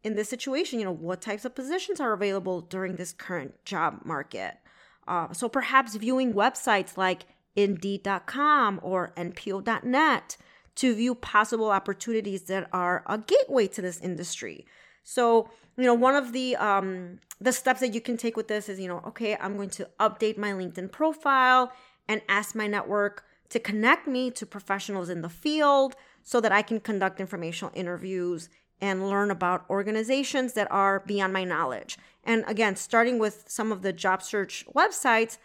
in 0.01 0.15
this 0.15 0.29
situation, 0.29 0.79
you 0.79 0.85
know, 0.85 0.93
what 0.93 1.21
types 1.21 1.43
of 1.43 1.55
positions 1.55 1.99
are 1.99 2.13
available 2.13 2.61
during 2.61 2.95
this 2.95 3.11
current 3.11 3.65
job 3.65 3.99
market? 4.05 4.59
Uh, 5.07 5.31
so 5.33 5.49
perhaps 5.49 5.95
viewing 5.95 6.33
websites 6.33 6.97
like 6.97 7.25
Indeed.com 7.55 8.79
or 8.81 9.13
NPO.net 9.15 10.37
to 10.75 10.95
view 10.95 11.13
possible 11.15 11.69
opportunities 11.69 12.43
that 12.43 12.67
are 12.73 13.03
a 13.05 13.17
gateway 13.17 13.67
to 13.67 13.81
this 13.81 13.99
industry. 13.99 14.65
So, 15.03 15.49
you 15.77 15.83
know, 15.83 15.93
one 15.93 16.15
of 16.15 16.33
the 16.33 16.55
um, 16.55 17.19
the 17.39 17.51
steps 17.51 17.81
that 17.81 17.93
you 17.93 18.01
can 18.01 18.17
take 18.17 18.37
with 18.37 18.47
this 18.47 18.69
is, 18.69 18.79
you 18.79 18.87
know, 18.87 19.01
okay, 19.07 19.35
I'm 19.39 19.55
going 19.55 19.69
to 19.71 19.87
update 19.99 20.37
my 20.37 20.51
LinkedIn 20.51 20.91
profile 20.91 21.71
and 22.07 22.21
ask 22.27 22.55
my 22.55 22.67
network 22.67 23.25
to 23.49 23.59
connect 23.59 24.07
me 24.07 24.31
to 24.31 24.45
professionals 24.45 25.09
in 25.09 25.21
the 25.21 25.29
field 25.29 25.95
so 26.23 26.41
that 26.41 26.51
I 26.51 26.61
can 26.61 26.79
conduct 26.79 27.19
informational 27.19 27.71
interviews 27.75 28.49
and 28.81 29.07
learn 29.07 29.31
about 29.31 29.65
organizations 29.69 30.53
that 30.53 30.71
are 30.71 31.01
beyond 31.01 31.33
my 31.33 31.43
knowledge. 31.43 31.97
And 32.23 32.43
again, 32.47 32.75
starting 32.75 33.19
with 33.19 33.45
some 33.47 33.71
of 33.71 33.81
the 33.81 33.93
job 33.93 34.21
search 34.23 34.65
websites 34.75 35.37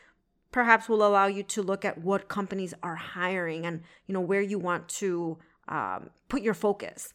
perhaps 0.51 0.89
will 0.89 1.07
allow 1.07 1.27
you 1.27 1.43
to 1.43 1.63
look 1.63 1.85
at 1.85 1.99
what 1.99 2.29
companies 2.29 2.75
are 2.83 2.97
hiring 2.97 3.67
and 3.67 3.83
you 4.07 4.13
know 4.13 4.21
where 4.21 4.41
you 4.41 4.59
want 4.59 4.89
to 4.89 5.39
um, 5.69 6.11
put 6.29 6.43
your 6.43 6.55
focus. 6.55 7.13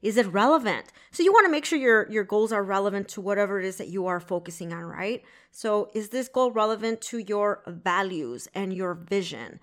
Is 0.00 0.16
it 0.16 0.26
relevant? 0.26 0.92
So 1.10 1.22
you 1.22 1.32
want 1.32 1.46
to 1.46 1.50
make 1.50 1.64
sure 1.64 1.78
your 1.78 2.08
your 2.10 2.24
goals 2.24 2.52
are 2.52 2.62
relevant 2.62 3.08
to 3.08 3.20
whatever 3.20 3.58
it 3.58 3.64
is 3.64 3.76
that 3.76 3.88
you 3.88 4.06
are 4.06 4.20
focusing 4.20 4.72
on, 4.72 4.84
right? 4.84 5.22
So 5.50 5.90
is 5.94 6.10
this 6.10 6.28
goal 6.28 6.52
relevant 6.52 7.00
to 7.02 7.18
your 7.18 7.62
values 7.66 8.48
and 8.54 8.72
your 8.72 8.94
vision? 8.94 9.58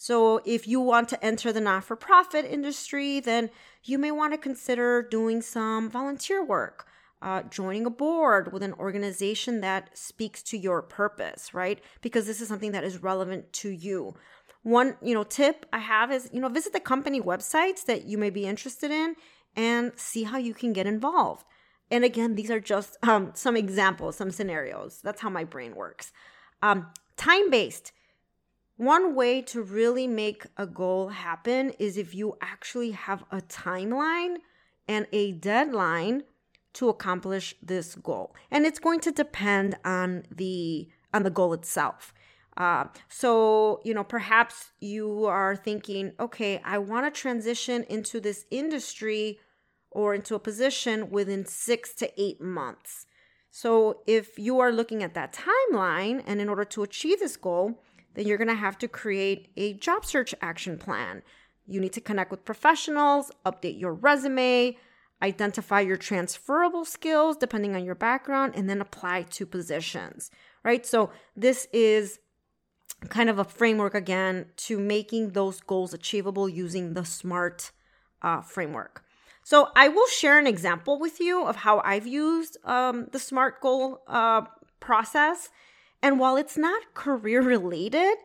So 0.00 0.40
if 0.44 0.68
you 0.68 0.80
want 0.80 1.08
to 1.08 1.24
enter 1.24 1.52
the 1.52 1.60
not-for-profit 1.60 2.44
industry, 2.44 3.18
then 3.18 3.50
you 3.82 3.98
may 3.98 4.12
want 4.12 4.32
to 4.32 4.38
consider 4.38 5.02
doing 5.02 5.42
some 5.42 5.90
volunteer 5.90 6.42
work. 6.42 6.86
Uh, 7.20 7.42
joining 7.42 7.84
a 7.84 7.90
board 7.90 8.52
with 8.52 8.62
an 8.62 8.74
organization 8.74 9.60
that 9.60 9.90
speaks 9.98 10.40
to 10.44 10.56
your 10.56 10.82
purpose, 10.82 11.52
right? 11.52 11.80
Because 12.00 12.28
this 12.28 12.40
is 12.40 12.46
something 12.46 12.70
that 12.70 12.84
is 12.84 13.02
relevant 13.02 13.52
to 13.54 13.70
you. 13.70 14.14
One, 14.62 14.96
you 15.02 15.14
know, 15.14 15.24
tip 15.24 15.66
I 15.72 15.78
have 15.80 16.12
is, 16.12 16.30
you 16.32 16.40
know, 16.40 16.48
visit 16.48 16.72
the 16.72 16.78
company 16.78 17.20
websites 17.20 17.84
that 17.86 18.04
you 18.04 18.18
may 18.18 18.30
be 18.30 18.46
interested 18.46 18.92
in 18.92 19.16
and 19.56 19.90
see 19.96 20.22
how 20.22 20.38
you 20.38 20.54
can 20.54 20.72
get 20.72 20.86
involved. 20.86 21.44
And 21.90 22.04
again, 22.04 22.36
these 22.36 22.52
are 22.52 22.60
just 22.60 22.96
um, 23.02 23.32
some 23.34 23.56
examples, 23.56 24.14
some 24.14 24.30
scenarios. 24.30 25.00
That's 25.02 25.22
how 25.22 25.28
my 25.28 25.42
brain 25.42 25.74
works. 25.74 26.12
Um, 26.62 26.86
time 27.16 27.50
based. 27.50 27.90
One 28.78 29.16
way 29.16 29.42
to 29.42 29.60
really 29.60 30.06
make 30.06 30.46
a 30.56 30.64
goal 30.64 31.08
happen 31.08 31.70
is 31.80 31.98
if 31.98 32.14
you 32.14 32.38
actually 32.40 32.92
have 32.92 33.24
a 33.32 33.40
timeline 33.40 34.36
and 34.86 35.08
a 35.12 35.32
deadline 35.32 36.22
to 36.74 36.88
accomplish 36.88 37.56
this 37.60 37.96
goal. 37.96 38.36
And 38.52 38.64
it's 38.64 38.78
going 38.78 39.00
to 39.00 39.10
depend 39.10 39.76
on 39.84 40.26
the 40.30 40.88
on 41.12 41.24
the 41.24 41.30
goal 41.30 41.54
itself. 41.54 42.14
Uh, 42.56 42.84
so, 43.08 43.80
you 43.84 43.94
know, 43.94 44.04
perhaps 44.04 44.70
you 44.78 45.26
are 45.26 45.56
thinking, 45.56 46.12
okay, 46.20 46.60
I 46.64 46.78
want 46.78 47.12
to 47.12 47.20
transition 47.20 47.84
into 47.88 48.20
this 48.20 48.46
industry 48.50 49.40
or 49.90 50.14
into 50.14 50.36
a 50.36 50.38
position 50.38 51.10
within 51.10 51.46
six 51.46 51.94
to 51.94 52.12
eight 52.20 52.40
months. 52.40 53.06
So, 53.50 54.02
if 54.06 54.38
you 54.38 54.60
are 54.60 54.70
looking 54.70 55.02
at 55.02 55.14
that 55.14 55.32
timeline, 55.32 56.22
and 56.26 56.40
in 56.40 56.48
order 56.48 56.64
to 56.66 56.82
achieve 56.82 57.18
this 57.18 57.36
goal, 57.36 57.80
then 58.14 58.26
you're 58.26 58.38
going 58.38 58.48
to 58.48 58.54
have 58.54 58.78
to 58.78 58.88
create 58.88 59.48
a 59.56 59.74
job 59.74 60.04
search 60.04 60.34
action 60.40 60.78
plan. 60.78 61.22
You 61.66 61.80
need 61.80 61.92
to 61.92 62.00
connect 62.00 62.30
with 62.30 62.44
professionals, 62.44 63.30
update 63.44 63.78
your 63.78 63.94
resume, 63.94 64.76
identify 65.22 65.80
your 65.80 65.96
transferable 65.96 66.84
skills 66.84 67.36
depending 67.36 67.74
on 67.74 67.84
your 67.84 67.94
background, 67.94 68.54
and 68.56 68.68
then 68.68 68.80
apply 68.80 69.22
to 69.22 69.46
positions, 69.46 70.30
right? 70.64 70.86
So, 70.86 71.10
this 71.36 71.68
is 71.72 72.20
kind 73.08 73.30
of 73.30 73.38
a 73.38 73.44
framework 73.44 73.94
again 73.94 74.46
to 74.56 74.78
making 74.78 75.30
those 75.30 75.60
goals 75.60 75.94
achievable 75.94 76.48
using 76.48 76.94
the 76.94 77.04
SMART 77.04 77.70
uh, 78.22 78.42
framework. 78.42 79.04
So 79.44 79.68
I 79.74 79.88
will 79.88 80.06
share 80.08 80.38
an 80.38 80.46
example 80.46 80.98
with 80.98 81.20
you 81.20 81.44
of 81.44 81.56
how 81.56 81.80
I've 81.84 82.06
used 82.06 82.58
um, 82.64 83.06
the 83.12 83.18
SMART 83.18 83.60
goal 83.62 84.02
uh, 84.06 84.42
process. 84.80 85.48
And 86.02 86.18
while 86.20 86.36
it's 86.36 86.56
not 86.56 86.94
career 86.94 87.42
related, 87.42 88.16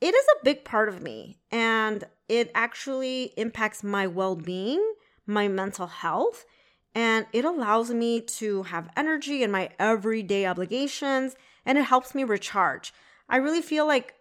it 0.00 0.14
is 0.14 0.24
a 0.34 0.44
big 0.44 0.64
part 0.64 0.88
of 0.88 1.02
me 1.02 1.38
and 1.50 2.04
it 2.28 2.50
actually 2.54 3.32
impacts 3.36 3.84
my 3.84 4.06
well 4.06 4.36
being, 4.36 4.94
my 5.26 5.48
mental 5.48 5.86
health, 5.86 6.46
and 6.94 7.26
it 7.32 7.44
allows 7.44 7.90
me 7.90 8.20
to 8.20 8.62
have 8.64 8.90
energy 8.96 9.42
in 9.42 9.50
my 9.50 9.70
everyday 9.78 10.46
obligations 10.46 11.34
and 11.66 11.76
it 11.76 11.84
helps 11.84 12.14
me 12.14 12.24
recharge. 12.24 12.92
I 13.28 13.36
really 13.36 13.62
feel 13.62 13.86
like 13.86 14.14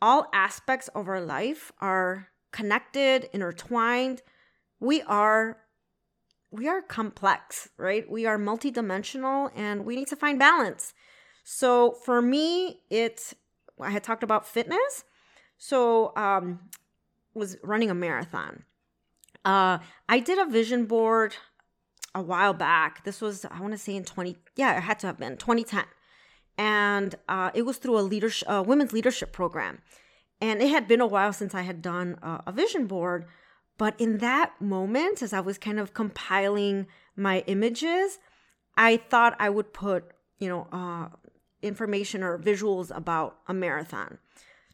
all 0.00 0.28
aspects 0.32 0.88
of 0.88 1.08
our 1.08 1.20
life 1.20 1.72
are 1.80 2.28
connected, 2.52 3.28
intertwined. 3.32 4.22
We 4.78 5.02
are 5.02 5.58
we 6.50 6.68
are 6.68 6.80
complex, 6.80 7.68
right? 7.76 8.08
We 8.08 8.24
are 8.24 8.38
multidimensional 8.38 9.50
and 9.54 9.84
we 9.84 9.96
need 9.96 10.08
to 10.08 10.16
find 10.16 10.38
balance. 10.38 10.94
So 11.48 11.92
for 11.92 12.20
me, 12.20 12.80
it's 12.90 13.32
I 13.80 13.90
had 13.90 14.02
talked 14.02 14.24
about 14.24 14.48
fitness. 14.48 15.04
So 15.58 16.12
um 16.16 16.58
was 17.34 17.56
running 17.62 17.88
a 17.88 17.94
marathon. 17.94 18.64
Uh 19.44 19.78
I 20.08 20.18
did 20.18 20.38
a 20.40 20.50
vision 20.50 20.86
board 20.86 21.36
a 22.16 22.20
while 22.20 22.52
back. 22.52 23.04
This 23.04 23.20
was 23.20 23.44
I 23.44 23.60
want 23.60 23.74
to 23.74 23.78
say 23.78 23.94
in 23.94 24.04
20 24.04 24.36
yeah, 24.56 24.76
it 24.76 24.80
had 24.80 24.98
to 24.98 25.06
have 25.06 25.18
been 25.18 25.36
2010. 25.36 25.84
And 26.58 27.14
uh 27.28 27.52
it 27.54 27.62
was 27.62 27.76
through 27.76 27.96
a 27.96 28.00
leadership 28.00 28.48
a 28.48 28.60
women's 28.60 28.92
leadership 28.92 29.32
program. 29.32 29.82
And 30.40 30.60
it 30.60 30.68
had 30.68 30.88
been 30.88 31.00
a 31.00 31.06
while 31.06 31.32
since 31.32 31.54
I 31.54 31.62
had 31.62 31.80
done 31.80 32.18
a, 32.22 32.42
a 32.48 32.52
vision 32.52 32.88
board, 32.88 33.24
but 33.78 33.94
in 34.00 34.18
that 34.18 34.60
moment, 34.60 35.22
as 35.22 35.32
I 35.32 35.40
was 35.40 35.58
kind 35.58 35.78
of 35.78 35.94
compiling 35.94 36.88
my 37.14 37.44
images, 37.46 38.18
I 38.76 38.96
thought 38.96 39.36
I 39.38 39.48
would 39.48 39.72
put, 39.72 40.10
you 40.38 40.48
know, 40.48 40.66
uh, 40.72 41.08
information 41.66 42.22
or 42.22 42.38
visuals 42.38 42.96
about 42.96 43.38
a 43.48 43.54
marathon. 43.54 44.18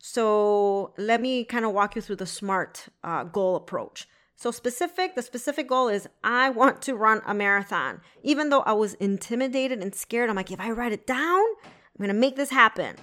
So 0.00 0.92
let 0.98 1.20
me 1.20 1.44
kind 1.44 1.64
of 1.64 1.72
walk 1.72 1.94
you 1.94 2.02
through 2.02 2.16
the 2.16 2.26
SMART 2.26 2.86
uh, 3.04 3.24
goal 3.24 3.56
approach. 3.56 4.08
So 4.34 4.50
specific, 4.50 5.14
the 5.14 5.22
specific 5.22 5.68
goal 5.68 5.86
is 5.86 6.08
I 6.24 6.50
want 6.50 6.82
to 6.82 6.96
run 6.96 7.22
a 7.24 7.32
marathon. 7.32 8.00
Even 8.24 8.50
though 8.50 8.62
I 8.62 8.72
was 8.72 8.94
intimidated 8.94 9.80
and 9.80 9.94
scared, 9.94 10.28
I'm 10.28 10.34
like, 10.34 10.50
if 10.50 10.58
I 10.58 10.72
write 10.72 10.92
it 10.92 11.06
down, 11.06 11.44
I'm 11.64 12.00
gonna 12.00 12.14
make 12.14 12.34
this 12.34 12.50
happen. 12.50 12.96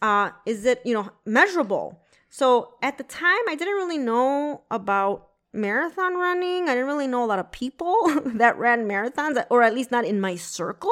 Uh, 0.00 0.30
is 0.46 0.64
it, 0.64 0.80
you 0.84 0.94
know, 0.94 1.10
measurable? 1.26 2.00
So 2.30 2.74
at 2.82 2.96
the 2.96 3.04
time, 3.04 3.42
I 3.46 3.54
didn't 3.54 3.74
really 3.74 3.98
know 3.98 4.62
about 4.70 5.28
marathon 5.52 6.14
running. 6.14 6.68
I 6.68 6.74
didn't 6.74 6.86
really 6.86 7.06
know 7.06 7.24
a 7.24 7.26
lot 7.26 7.38
of 7.38 7.52
people 7.52 8.22
that 8.36 8.56
ran 8.56 8.88
marathons, 8.88 9.44
or 9.50 9.62
at 9.62 9.74
least 9.74 9.90
not 9.90 10.04
in 10.04 10.20
my 10.20 10.36
circle. 10.36 10.90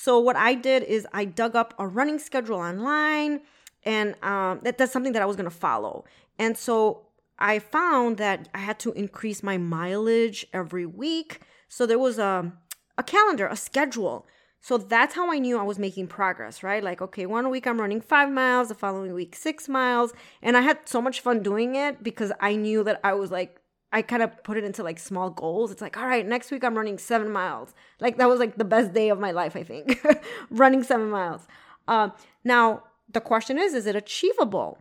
So 0.00 0.20
what 0.20 0.36
I 0.36 0.54
did 0.54 0.84
is 0.84 1.08
I 1.12 1.24
dug 1.24 1.56
up 1.56 1.74
a 1.76 1.84
running 1.84 2.20
schedule 2.20 2.60
online, 2.60 3.40
and 3.82 4.14
um, 4.22 4.60
that, 4.62 4.78
that's 4.78 4.92
something 4.92 5.12
that 5.14 5.22
I 5.22 5.26
was 5.26 5.34
to 5.34 5.50
follow. 5.50 6.04
And 6.38 6.56
so 6.56 7.08
I 7.36 7.58
found 7.58 8.16
that 8.18 8.48
I 8.54 8.58
had 8.58 8.78
to 8.80 8.92
increase 8.92 9.42
my 9.42 9.58
mileage 9.58 10.46
every 10.52 10.86
week. 10.86 11.40
So 11.68 11.84
there 11.84 11.98
was 11.98 12.16
a 12.16 12.52
a 12.96 13.02
calendar, 13.02 13.48
a 13.48 13.56
schedule. 13.56 14.24
So 14.60 14.78
that's 14.78 15.16
how 15.16 15.32
I 15.32 15.38
knew 15.40 15.58
I 15.58 15.64
was 15.64 15.80
making 15.80 16.06
progress, 16.06 16.62
right? 16.62 16.82
Like, 16.82 17.02
okay, 17.02 17.26
one 17.26 17.50
week 17.50 17.66
I'm 17.66 17.80
running 17.80 18.00
five 18.00 18.30
miles, 18.30 18.68
the 18.68 18.76
following 18.76 19.14
week 19.14 19.34
six 19.34 19.68
miles. 19.68 20.12
And 20.42 20.56
I 20.56 20.60
had 20.60 20.88
so 20.88 21.02
much 21.02 21.20
fun 21.20 21.42
doing 21.42 21.74
it 21.74 22.04
because 22.04 22.30
I 22.38 22.54
knew 22.54 22.84
that 22.84 23.00
I 23.02 23.14
was 23.14 23.32
like 23.32 23.57
I 23.92 24.02
kind 24.02 24.22
of 24.22 24.42
put 24.42 24.56
it 24.56 24.64
into 24.64 24.82
like 24.82 24.98
small 24.98 25.30
goals. 25.30 25.70
It's 25.70 25.80
like, 25.80 25.96
all 25.96 26.06
right, 26.06 26.26
next 26.26 26.50
week 26.50 26.62
I'm 26.62 26.76
running 26.76 26.98
seven 26.98 27.30
miles. 27.30 27.74
Like 28.00 28.18
that 28.18 28.28
was 28.28 28.38
like 28.38 28.56
the 28.56 28.64
best 28.64 28.92
day 28.92 29.08
of 29.08 29.18
my 29.18 29.30
life, 29.30 29.56
I 29.56 29.62
think, 29.62 30.04
running 30.50 30.82
seven 30.82 31.10
miles. 31.10 31.46
Uh, 31.86 32.10
now 32.44 32.82
the 33.10 33.20
question 33.20 33.58
is, 33.58 33.72
is 33.72 33.86
it 33.86 33.96
achievable? 33.96 34.78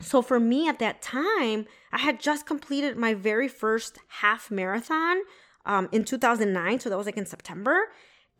So 0.00 0.20
for 0.22 0.40
me 0.40 0.68
at 0.68 0.80
that 0.80 1.00
time, 1.00 1.66
I 1.92 1.98
had 1.98 2.20
just 2.20 2.46
completed 2.46 2.96
my 2.96 3.14
very 3.14 3.46
first 3.46 3.98
half 4.08 4.50
marathon 4.50 5.18
um, 5.64 5.88
in 5.92 6.04
2009. 6.04 6.80
So 6.80 6.90
that 6.90 6.96
was 6.96 7.06
like 7.06 7.16
in 7.16 7.26
September. 7.26 7.78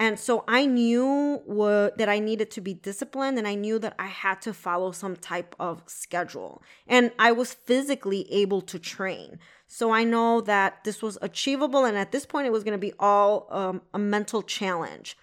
And 0.01 0.19
so 0.19 0.45
I 0.49 0.67
knew 0.67 1.41
what, 1.47 1.99
that 1.99 2.09
I 2.09 2.19
needed 2.19 2.51
to 2.53 2.61
be 2.61 2.75
disciplined 2.75 3.39
and 3.39 3.47
I 3.47 3.55
knew 3.55 3.79
that 3.79 3.95
I 3.99 4.07
had 4.07 4.43
to 4.43 4.53
follow 4.53 4.91
some 4.91 5.17
type 5.17 5.55
of 5.61 5.83
schedule. 5.87 6.63
And 6.87 7.13
I 7.19 7.31
was 7.31 7.55
physically 7.55 8.31
able 8.33 8.61
to 8.63 8.79
train. 8.79 9.39
So 9.69 9.93
I 9.93 10.03
know 10.05 10.41
that 10.43 10.83
this 10.85 11.01
was 11.01 11.17
achievable. 11.23 11.85
And 11.85 11.97
at 11.97 12.11
this 12.11 12.27
point, 12.27 12.47
it 12.47 12.53
was 12.53 12.65
going 12.65 12.73
to 12.73 12.79
be 12.79 12.93
all 12.99 13.47
um, 13.51 13.83
a 13.93 13.99
mental 13.99 14.43
challenge. 14.43 15.17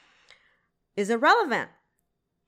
Is 0.95 1.09
it 1.09 1.19
relevant? 1.19 1.69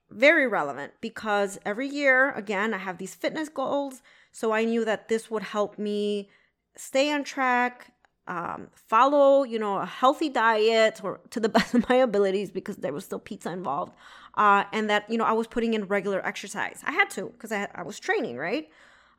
Very 0.10 0.48
relevant 0.48 0.94
because 1.02 1.60
every 1.66 1.88
year, 1.88 2.32
again, 2.32 2.74
I 2.74 2.78
have 2.78 3.00
these 3.00 3.16
fitness 3.16 3.50
goals. 3.50 4.02
So 4.32 4.54
I 4.54 4.64
knew 4.64 4.86
that 4.86 5.10
this 5.10 5.30
would 5.30 5.44
help 5.44 5.78
me 5.78 6.30
stay 6.76 7.12
on 7.12 7.24
track, 7.24 7.93
um, 8.28 8.68
follow, 8.74 9.44
you 9.44 9.60
know, 9.60 9.78
a 9.78 9.86
healthy 9.86 10.30
diet 10.30 11.02
or 11.04 11.20
to 11.32 11.40
the 11.40 11.50
best 11.58 11.74
of 11.74 11.88
my 11.90 11.96
abilities 11.96 12.52
because 12.52 12.78
there 12.78 12.94
was 12.94 13.06
still 13.06 13.20
pizza 13.20 13.52
involved. 13.52 13.94
Uh, 14.36 14.64
and 14.72 14.90
that, 14.90 15.10
you 15.10 15.18
know, 15.18 15.26
I 15.26 15.34
was 15.34 15.48
putting 15.48 15.74
in 15.74 15.86
regular 15.86 16.26
exercise. 16.26 16.82
I 16.86 16.92
had 16.92 17.10
to 17.12 17.26
because 17.28 17.52
I, 17.52 17.68
I 17.76 17.84
was 17.84 18.00
training, 18.00 18.38
right? 18.38 18.70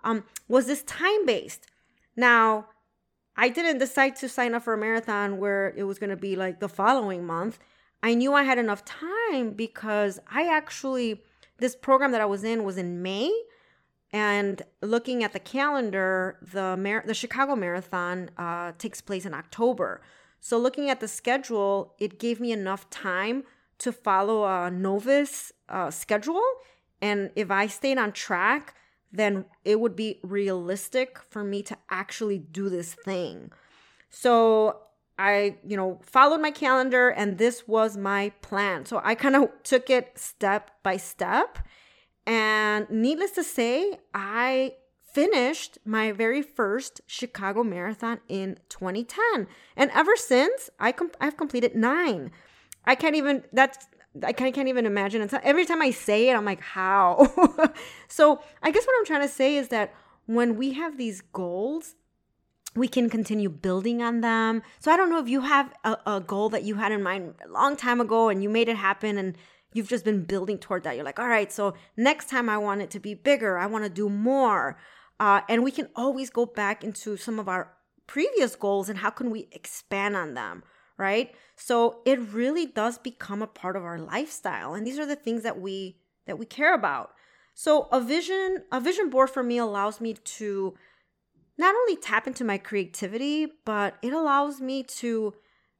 Um, 0.02 0.24
was 0.48 0.66
this 0.66 0.82
time 0.82 1.24
based? 1.24 1.66
Now, 2.16 2.66
I 3.36 3.48
didn't 3.48 3.78
decide 3.78 4.16
to 4.16 4.28
sign 4.28 4.54
up 4.54 4.62
for 4.62 4.74
a 4.74 4.78
marathon 4.78 5.38
where 5.38 5.74
it 5.76 5.84
was 5.84 5.98
going 5.98 6.10
to 6.10 6.16
be 6.16 6.36
like 6.36 6.60
the 6.60 6.68
following 6.68 7.24
month. 7.24 7.58
I 8.02 8.14
knew 8.14 8.34
I 8.34 8.42
had 8.42 8.58
enough 8.58 8.84
time 8.84 9.52
because 9.52 10.20
I 10.30 10.46
actually, 10.46 11.22
this 11.58 11.74
program 11.74 12.12
that 12.12 12.20
I 12.20 12.26
was 12.26 12.44
in 12.44 12.64
was 12.64 12.76
in 12.76 13.02
May. 13.02 13.32
And 14.14 14.62
looking 14.80 15.24
at 15.24 15.32
the 15.32 15.40
calendar, 15.40 16.38
the 16.40 16.76
Mar- 16.76 17.02
the 17.04 17.14
Chicago 17.14 17.56
Marathon 17.56 18.30
uh, 18.38 18.70
takes 18.78 19.00
place 19.00 19.26
in 19.26 19.34
October. 19.34 20.02
So 20.38 20.56
looking 20.56 20.88
at 20.88 21.00
the 21.00 21.08
schedule, 21.08 21.96
it 21.98 22.20
gave 22.20 22.38
me 22.38 22.52
enough 22.52 22.88
time 22.90 23.42
to 23.78 23.90
follow 23.90 24.44
a 24.44 24.70
novice 24.70 25.50
uh, 25.68 25.90
schedule. 25.90 26.44
And 27.02 27.32
if 27.34 27.50
I 27.50 27.66
stayed 27.66 27.98
on 27.98 28.12
track, 28.12 28.76
then 29.10 29.46
it 29.64 29.80
would 29.80 29.96
be 29.96 30.20
realistic 30.22 31.18
for 31.18 31.42
me 31.42 31.60
to 31.64 31.76
actually 31.90 32.38
do 32.38 32.68
this 32.68 32.94
thing. 32.94 33.50
So 34.10 34.78
I, 35.18 35.56
you 35.66 35.76
know, 35.76 35.98
followed 36.02 36.40
my 36.40 36.52
calendar 36.52 37.08
and 37.08 37.38
this 37.38 37.66
was 37.66 37.96
my 37.96 38.30
plan. 38.42 38.86
So 38.86 39.00
I 39.02 39.16
kind 39.16 39.34
of 39.34 39.48
took 39.64 39.90
it 39.90 40.16
step 40.16 40.70
by 40.84 40.98
step 40.98 41.58
and 42.26 42.88
needless 42.90 43.32
to 43.32 43.44
say, 43.44 43.98
I 44.12 44.74
finished 45.12 45.78
my 45.84 46.10
very 46.10 46.42
first 46.42 47.00
Chicago 47.06 47.62
Marathon 47.62 48.20
in 48.28 48.58
2010. 48.68 49.46
And 49.76 49.90
ever 49.92 50.16
since, 50.16 50.70
I 50.80 50.92
com- 50.92 51.12
I've 51.20 51.36
completed 51.36 51.76
nine. 51.76 52.32
I 52.84 52.94
can't 52.94 53.14
even, 53.14 53.44
that's, 53.52 53.86
I 54.22 54.32
can't, 54.32 54.68
even 54.68 54.86
imagine. 54.86 55.22
It's 55.22 55.34
every 55.42 55.66
time 55.66 55.82
I 55.82 55.90
say 55.90 56.28
it, 56.28 56.34
I'm 56.34 56.44
like, 56.44 56.60
how? 56.60 57.32
so 58.08 58.40
I 58.62 58.70
guess 58.70 58.84
what 58.84 58.96
I'm 58.98 59.06
trying 59.06 59.22
to 59.22 59.28
say 59.28 59.56
is 59.56 59.68
that 59.68 59.94
when 60.26 60.56
we 60.56 60.72
have 60.72 60.98
these 60.98 61.20
goals, 61.20 61.94
we 62.74 62.88
can 62.88 63.08
continue 63.08 63.48
building 63.48 64.02
on 64.02 64.20
them. 64.20 64.62
So 64.80 64.90
I 64.90 64.96
don't 64.96 65.10
know 65.10 65.20
if 65.20 65.28
you 65.28 65.42
have 65.42 65.72
a, 65.84 65.96
a 66.06 66.20
goal 66.20 66.48
that 66.50 66.64
you 66.64 66.74
had 66.74 66.92
in 66.92 67.02
mind 67.02 67.34
a 67.44 67.48
long 67.48 67.76
time 67.76 68.00
ago 68.00 68.28
and 68.28 68.42
you 68.42 68.48
made 68.48 68.68
it 68.68 68.76
happen 68.76 69.16
and 69.16 69.36
you've 69.74 69.88
just 69.88 70.04
been 70.04 70.24
building 70.24 70.56
toward 70.56 70.84
that. 70.84 70.96
You're 70.96 71.04
like, 71.04 71.18
all 71.18 71.28
right, 71.28 71.52
so 71.52 71.74
next 71.98 72.30
time 72.30 72.48
I 72.48 72.56
want 72.56 72.80
it 72.80 72.90
to 72.92 73.00
be 73.00 73.12
bigger. 73.12 73.58
I 73.58 73.66
want 73.66 73.84
to 73.84 73.90
do 73.90 74.08
more. 74.08 74.78
Uh, 75.20 75.42
and 75.48 75.62
we 75.62 75.70
can 75.70 75.88
always 75.94 76.30
go 76.30 76.46
back 76.46 76.82
into 76.82 77.18
some 77.18 77.38
of 77.38 77.48
our 77.48 77.74
previous 78.06 78.56
goals 78.56 78.88
and 78.88 78.98
how 78.98 79.10
can 79.10 79.30
we 79.30 79.48
expand 79.52 80.16
on 80.16 80.34
them, 80.34 80.62
right? 80.96 81.34
So 81.56 82.00
it 82.06 82.18
really 82.32 82.66
does 82.66 82.98
become 82.98 83.42
a 83.42 83.46
part 83.46 83.76
of 83.76 83.84
our 83.84 83.98
lifestyle. 83.98 84.74
And 84.74 84.86
these 84.86 84.98
are 84.98 85.06
the 85.06 85.16
things 85.16 85.42
that 85.42 85.60
we 85.60 85.98
that 86.26 86.38
we 86.38 86.46
care 86.46 86.74
about. 86.74 87.10
So 87.52 87.88
a 87.92 88.00
vision, 88.00 88.64
a 88.72 88.80
vision 88.80 89.10
board 89.10 89.30
for 89.30 89.42
me 89.42 89.58
allows 89.58 90.00
me 90.00 90.14
to 90.14 90.74
not 91.58 91.74
only 91.74 91.96
tap 91.96 92.26
into 92.26 92.44
my 92.44 92.58
creativity, 92.58 93.46
but 93.64 93.96
it 94.02 94.12
allows 94.12 94.60
me 94.60 94.82
to 94.84 95.34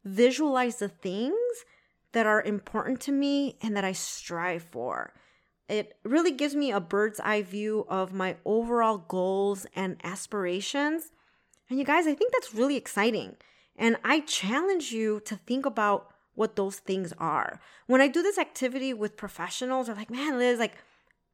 visualize 0.05 0.77
the 0.77 0.89
things 0.89 1.65
that 2.15 2.27
are 2.27 2.43
important 2.43 3.01
to 3.03 3.13
me 3.13 3.59
and 3.61 3.77
that 3.77 3.85
I 3.85 3.93
strive 3.93 4.63
for. 4.63 5.13
It 5.69 5.97
really 6.05 6.31
gives 6.31 6.55
me 6.55 6.71
a 6.71 6.81
bird's 6.81 7.21
eye 7.21 7.43
view 7.43 7.87
of 7.89 8.13
my 8.13 8.37
overall 8.45 8.99
goals 8.99 9.67
and 9.75 9.97
aspirations. 10.05 11.11
And 11.69 11.79
you 11.79 11.85
guys, 11.85 12.07
I 12.07 12.15
think 12.15 12.33
that's 12.33 12.55
really 12.55 12.77
exciting. 12.77 13.37
And 13.77 13.97
I 14.05 14.21
challenge 14.21 14.93
you 14.93 15.21
to 15.25 15.37
think 15.37 15.67
about 15.67 16.09
what 16.35 16.57
those 16.57 16.79
things 16.79 17.13
are. 17.19 17.61
When 17.87 18.01
I 18.01 18.09
do 18.09 18.23
this 18.23 18.39
activity 18.39 18.95
with 18.95 19.17
professionals, 19.17 19.87
they're 19.87 19.97
like, 19.97 20.11
man, 20.11 20.39
Liz, 20.39 20.59
like, 20.59 20.77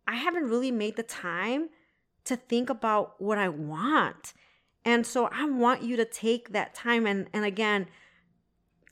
I 0.07 0.17
haven't 0.17 0.49
really 0.49 0.71
made 0.71 0.97
the 0.97 1.03
time 1.03 1.69
to 2.25 2.37
think 2.37 2.71
about 2.71 3.21
what 3.21 3.39
I 3.39 3.49
want. 3.49 4.33
And 4.85 5.07
so 5.07 5.29
I 5.33 5.45
want 5.45 5.83
you 5.83 5.97
to 5.97 6.05
take 6.05 6.51
that 6.51 6.75
time 6.75 7.07
and, 7.07 7.29
and 7.33 7.45
again, 7.45 7.87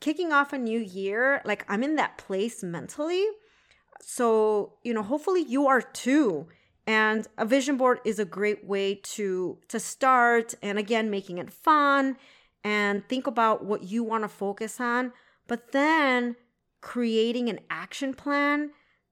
kicking 0.01 0.33
off 0.33 0.53
a 0.53 0.59
new 0.59 0.81
year, 0.81 1.43
like 1.45 1.65
I'm 1.69 1.83
in 1.83 1.97
that 1.97 2.19
place 2.19 2.63
mentally. 2.63 3.25
So, 4.01 4.75
you 4.83 4.95
know, 4.95 5.03
hopefully 5.03 5.43
you 5.43 5.67
are 5.67 5.83
too. 5.83 6.49
And 6.87 7.27
a 7.37 7.45
vision 7.45 7.77
board 7.77 8.01
is 8.05 8.19
a 8.19 8.25
great 8.25 8.65
way 8.65 8.95
to 8.95 9.59
to 9.69 9.79
start 9.79 10.55
and 10.63 10.79
again 10.79 11.11
making 11.11 11.37
it 11.37 11.51
fun 11.51 12.17
and 12.65 13.07
think 13.09 13.27
about 13.27 13.65
what 13.65 13.83
you 13.83 14.03
want 14.03 14.25
to 14.25 14.29
focus 14.29 14.81
on, 14.81 15.13
but 15.47 15.73
then 15.73 16.37
creating 16.81 17.49
an 17.49 17.61
action 17.71 18.15
plan 18.15 18.71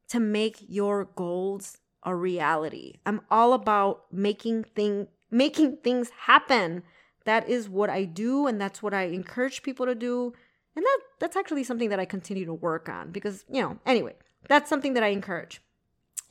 to 0.09 0.21
make 0.21 0.59
your 0.69 1.05
goals 1.17 1.79
a 2.03 2.15
reality. 2.15 2.95
I'm 3.05 3.21
all 3.31 3.53
about 3.53 4.05
making 4.11 4.65
thing 4.65 5.09
making 5.31 5.79
things 5.79 6.11
happen. 6.21 6.83
That 7.25 7.49
is 7.49 7.69
what 7.69 7.91
I 7.91 8.05
do 8.05 8.47
and 8.47 8.61
that's 8.61 8.83
what 8.83 8.95
I 8.95 9.03
encourage 9.03 9.63
people 9.63 9.85
to 9.85 9.95
do 9.95 10.33
and 10.77 10.85
that 10.85 10.99
that's 11.19 11.37
actually 11.37 11.65
something 11.65 11.89
that 11.89 11.99
I 11.99 12.05
continue 12.05 12.45
to 12.45 12.55
work 12.55 12.89
on 12.89 13.11
because, 13.11 13.45
you 13.51 13.63
know, 13.63 13.79
anyway, 13.87 14.15
that's 14.49 14.69
something 14.69 14.95
that 14.95 15.03
I 15.03 15.09
encourage. 15.09 15.61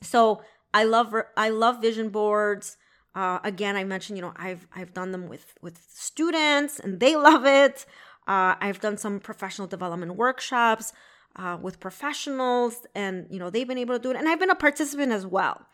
So, 0.00 0.42
I 0.72 0.84
love 0.84 1.14
I 1.36 1.48
love 1.50 1.82
vision 1.82 2.10
boards. 2.10 2.76
Uh, 3.14 3.38
again, 3.44 3.76
I 3.76 3.84
mentioned, 3.84 4.18
you 4.18 4.22
know, 4.22 4.34
I've 4.36 4.66
I've 4.74 4.94
done 4.94 5.12
them 5.12 5.28
with 5.28 5.54
with 5.60 5.80
students 5.92 6.78
and 6.78 7.00
they 7.00 7.16
love 7.28 7.44
it. 7.44 7.84
Uh, 8.26 8.56
I've 8.60 8.80
done 8.80 8.96
some 8.96 9.20
professional 9.20 9.68
development 9.68 10.16
workshops 10.16 10.92
uh, 11.36 11.58
with 11.60 11.80
professionals, 11.80 12.86
and 12.94 13.26
you 13.30 13.38
know 13.38 13.50
they've 13.50 13.68
been 13.68 13.78
able 13.78 13.96
to 13.96 14.02
do 14.02 14.10
it, 14.10 14.16
and 14.16 14.28
I've 14.28 14.40
been 14.40 14.50
a 14.50 14.56
participant 14.56 15.12
as 15.12 15.26
well. 15.26 15.66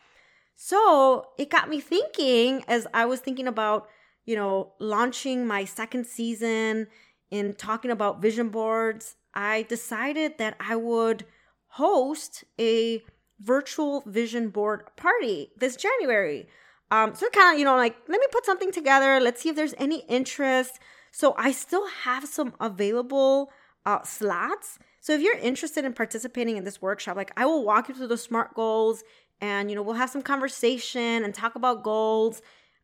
So 0.55 1.29
it 1.37 1.49
got 1.49 1.69
me 1.69 1.79
thinking 1.79 2.63
as 2.67 2.85
I 2.93 3.05
was 3.05 3.19
thinking 3.21 3.47
about, 3.47 3.87
you 4.25 4.35
know, 4.35 4.73
launching 4.79 5.47
my 5.47 5.65
second 5.65 6.05
season 6.05 6.87
in 7.33 7.55
talking 7.55 7.89
about 7.89 8.21
vision 8.21 8.49
boards, 8.49 9.15
I 9.33 9.63
decided 9.63 10.37
that 10.37 10.55
I 10.59 10.75
would 10.75 11.25
host 11.69 12.43
a 12.59 13.01
virtual 13.39 14.03
vision 14.05 14.49
board 14.49 14.95
party 14.95 15.49
this 15.57 15.75
January. 15.75 16.47
Um, 16.91 17.15
so 17.15 17.27
kind 17.31 17.55
of, 17.55 17.59
you 17.59 17.65
know, 17.65 17.75
like, 17.75 17.95
let 18.07 18.19
me 18.19 18.27
put 18.31 18.45
something 18.45 18.71
together. 18.71 19.19
Let's 19.19 19.41
see 19.41 19.49
if 19.49 19.55
there's 19.55 19.73
any 19.79 20.01
interest. 20.07 20.79
So 21.11 21.33
I 21.35 21.51
still 21.51 21.87
have 22.03 22.27
some 22.27 22.53
available 22.59 23.51
uh, 23.83 24.03
slots. 24.03 24.77
So 25.01 25.13
if 25.13 25.21
you're 25.21 25.37
interested 25.39 25.85
in 25.85 25.93
participating 25.93 26.57
in 26.57 26.65
this 26.65 26.83
workshop, 26.83 27.17
like 27.17 27.31
I 27.35 27.47
will 27.47 27.65
walk 27.65 27.89
you 27.89 27.95
through 27.95 28.09
the 28.09 28.17
SMART 28.17 28.53
goals 28.53 29.03
and, 29.41 29.71
you 29.71 29.75
know, 29.75 29.81
we'll 29.81 29.95
have 29.95 30.11
some 30.11 30.21
conversation 30.21 31.23
and 31.23 31.33
talk 31.33 31.55
about 31.55 31.81
goals. 31.83 32.43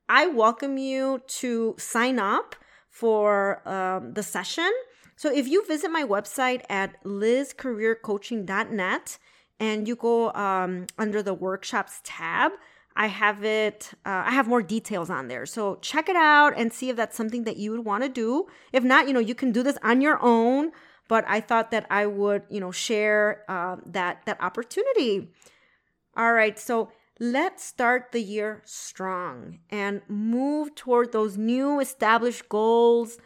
I 0.10 0.26
welcome 0.26 0.80
you 0.80 1.22
to 1.40 1.76
sign 1.78 2.18
up 2.18 2.56
for 2.90 3.68
um, 3.68 4.14
the 4.14 4.24
session. 4.24 4.72
So 5.16 5.32
if 5.34 5.48
you 5.48 5.66
visit 5.66 5.90
my 5.92 6.04
website 6.04 6.64
at 6.70 7.04
lizcareercoaching.net 7.04 9.18
and 9.60 9.88
you 9.88 9.96
go 9.96 10.34
um, 10.34 10.88
under 10.98 11.22
the 11.22 11.34
workshops 11.34 12.02
tab, 12.04 12.54
I 12.96 13.08
have 13.08 13.44
it, 13.44 13.92
uh, 14.06 14.24
I 14.26 14.32
have 14.32 14.48
more 14.48 14.62
details 14.62 15.10
on 15.10 15.28
there. 15.28 15.46
So 15.46 15.78
check 15.82 16.08
it 16.10 16.16
out 16.16 16.54
and 16.58 16.74
see 16.74 16.90
if 16.90 16.96
that's 16.96 17.16
something 17.16 17.44
that 17.46 17.58
you 17.58 17.72
would 17.72 17.86
want 17.86 18.04
to 18.04 18.10
do. 18.10 18.48
If 18.74 18.84
not, 18.84 19.08
you 19.08 19.14
know, 19.14 19.20
you 19.20 19.36
can 19.36 19.52
do 19.52 19.64
this 19.64 19.78
on 19.84 20.02
your 20.02 20.20
own. 20.22 20.72
But 21.08 21.26
I 21.28 21.42
thought 21.42 21.72
that 21.72 21.88
I 21.90 22.06
would, 22.06 22.44
you 22.50 22.60
know, 22.60 22.72
share 22.72 23.44
uh, 23.50 23.78
that 23.88 24.22
that 24.26 24.40
opportunity. 24.42 25.32
All 26.16 26.34
right, 26.34 26.60
so 26.60 26.92
let's 27.20 27.64
start 27.64 28.12
the 28.12 28.22
year 28.22 28.62
strong 28.66 29.60
and 29.70 30.02
move 30.08 30.74
toward 30.74 31.12
those 31.12 31.38
new 31.38 31.80
established 31.80 32.48
goals 32.48 33.18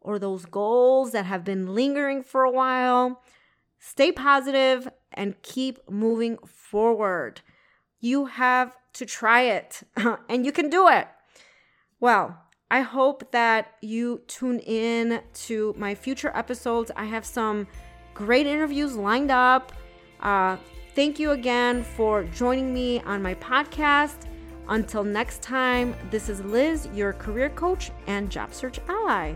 or 0.00 0.18
those 0.18 0.46
goals 0.46 1.12
that 1.12 1.26
have 1.26 1.44
been 1.44 1.74
lingering 1.74 2.22
for 2.22 2.44
a 2.44 2.50
while. 2.50 3.22
Stay 3.78 4.10
positive 4.10 4.88
and 5.12 5.40
keep 5.42 5.78
moving 5.90 6.38
forward. 6.46 7.42
You 8.00 8.26
have 8.26 8.74
to 8.94 9.06
try 9.06 9.42
it 9.42 9.82
and 10.28 10.46
you 10.46 10.52
can 10.52 10.70
do 10.70 10.88
it. 10.88 11.06
Well, 12.00 12.38
I 12.70 12.80
hope 12.80 13.32
that 13.32 13.74
you 13.82 14.22
tune 14.28 14.58
in 14.60 15.20
to 15.34 15.74
my 15.76 15.94
future 15.94 16.32
episodes. 16.34 16.90
I 16.96 17.04
have 17.04 17.26
some 17.26 17.66
great 18.14 18.46
interviews 18.46 18.96
lined 18.96 19.30
up. 19.30 19.72
Uh, 20.20 20.56
thank 20.94 21.18
you 21.18 21.32
again 21.32 21.82
for 21.82 22.24
joining 22.24 22.72
me 22.72 23.00
on 23.00 23.22
my 23.22 23.34
podcast. 23.34 24.26
Until 24.68 25.04
next 25.04 25.42
time, 25.42 25.94
this 26.10 26.28
is 26.28 26.40
Liz, 26.40 26.88
your 26.94 27.12
career 27.12 27.50
coach 27.50 27.90
and 28.06 28.30
job 28.30 28.54
search 28.54 28.78
ally. 28.88 29.34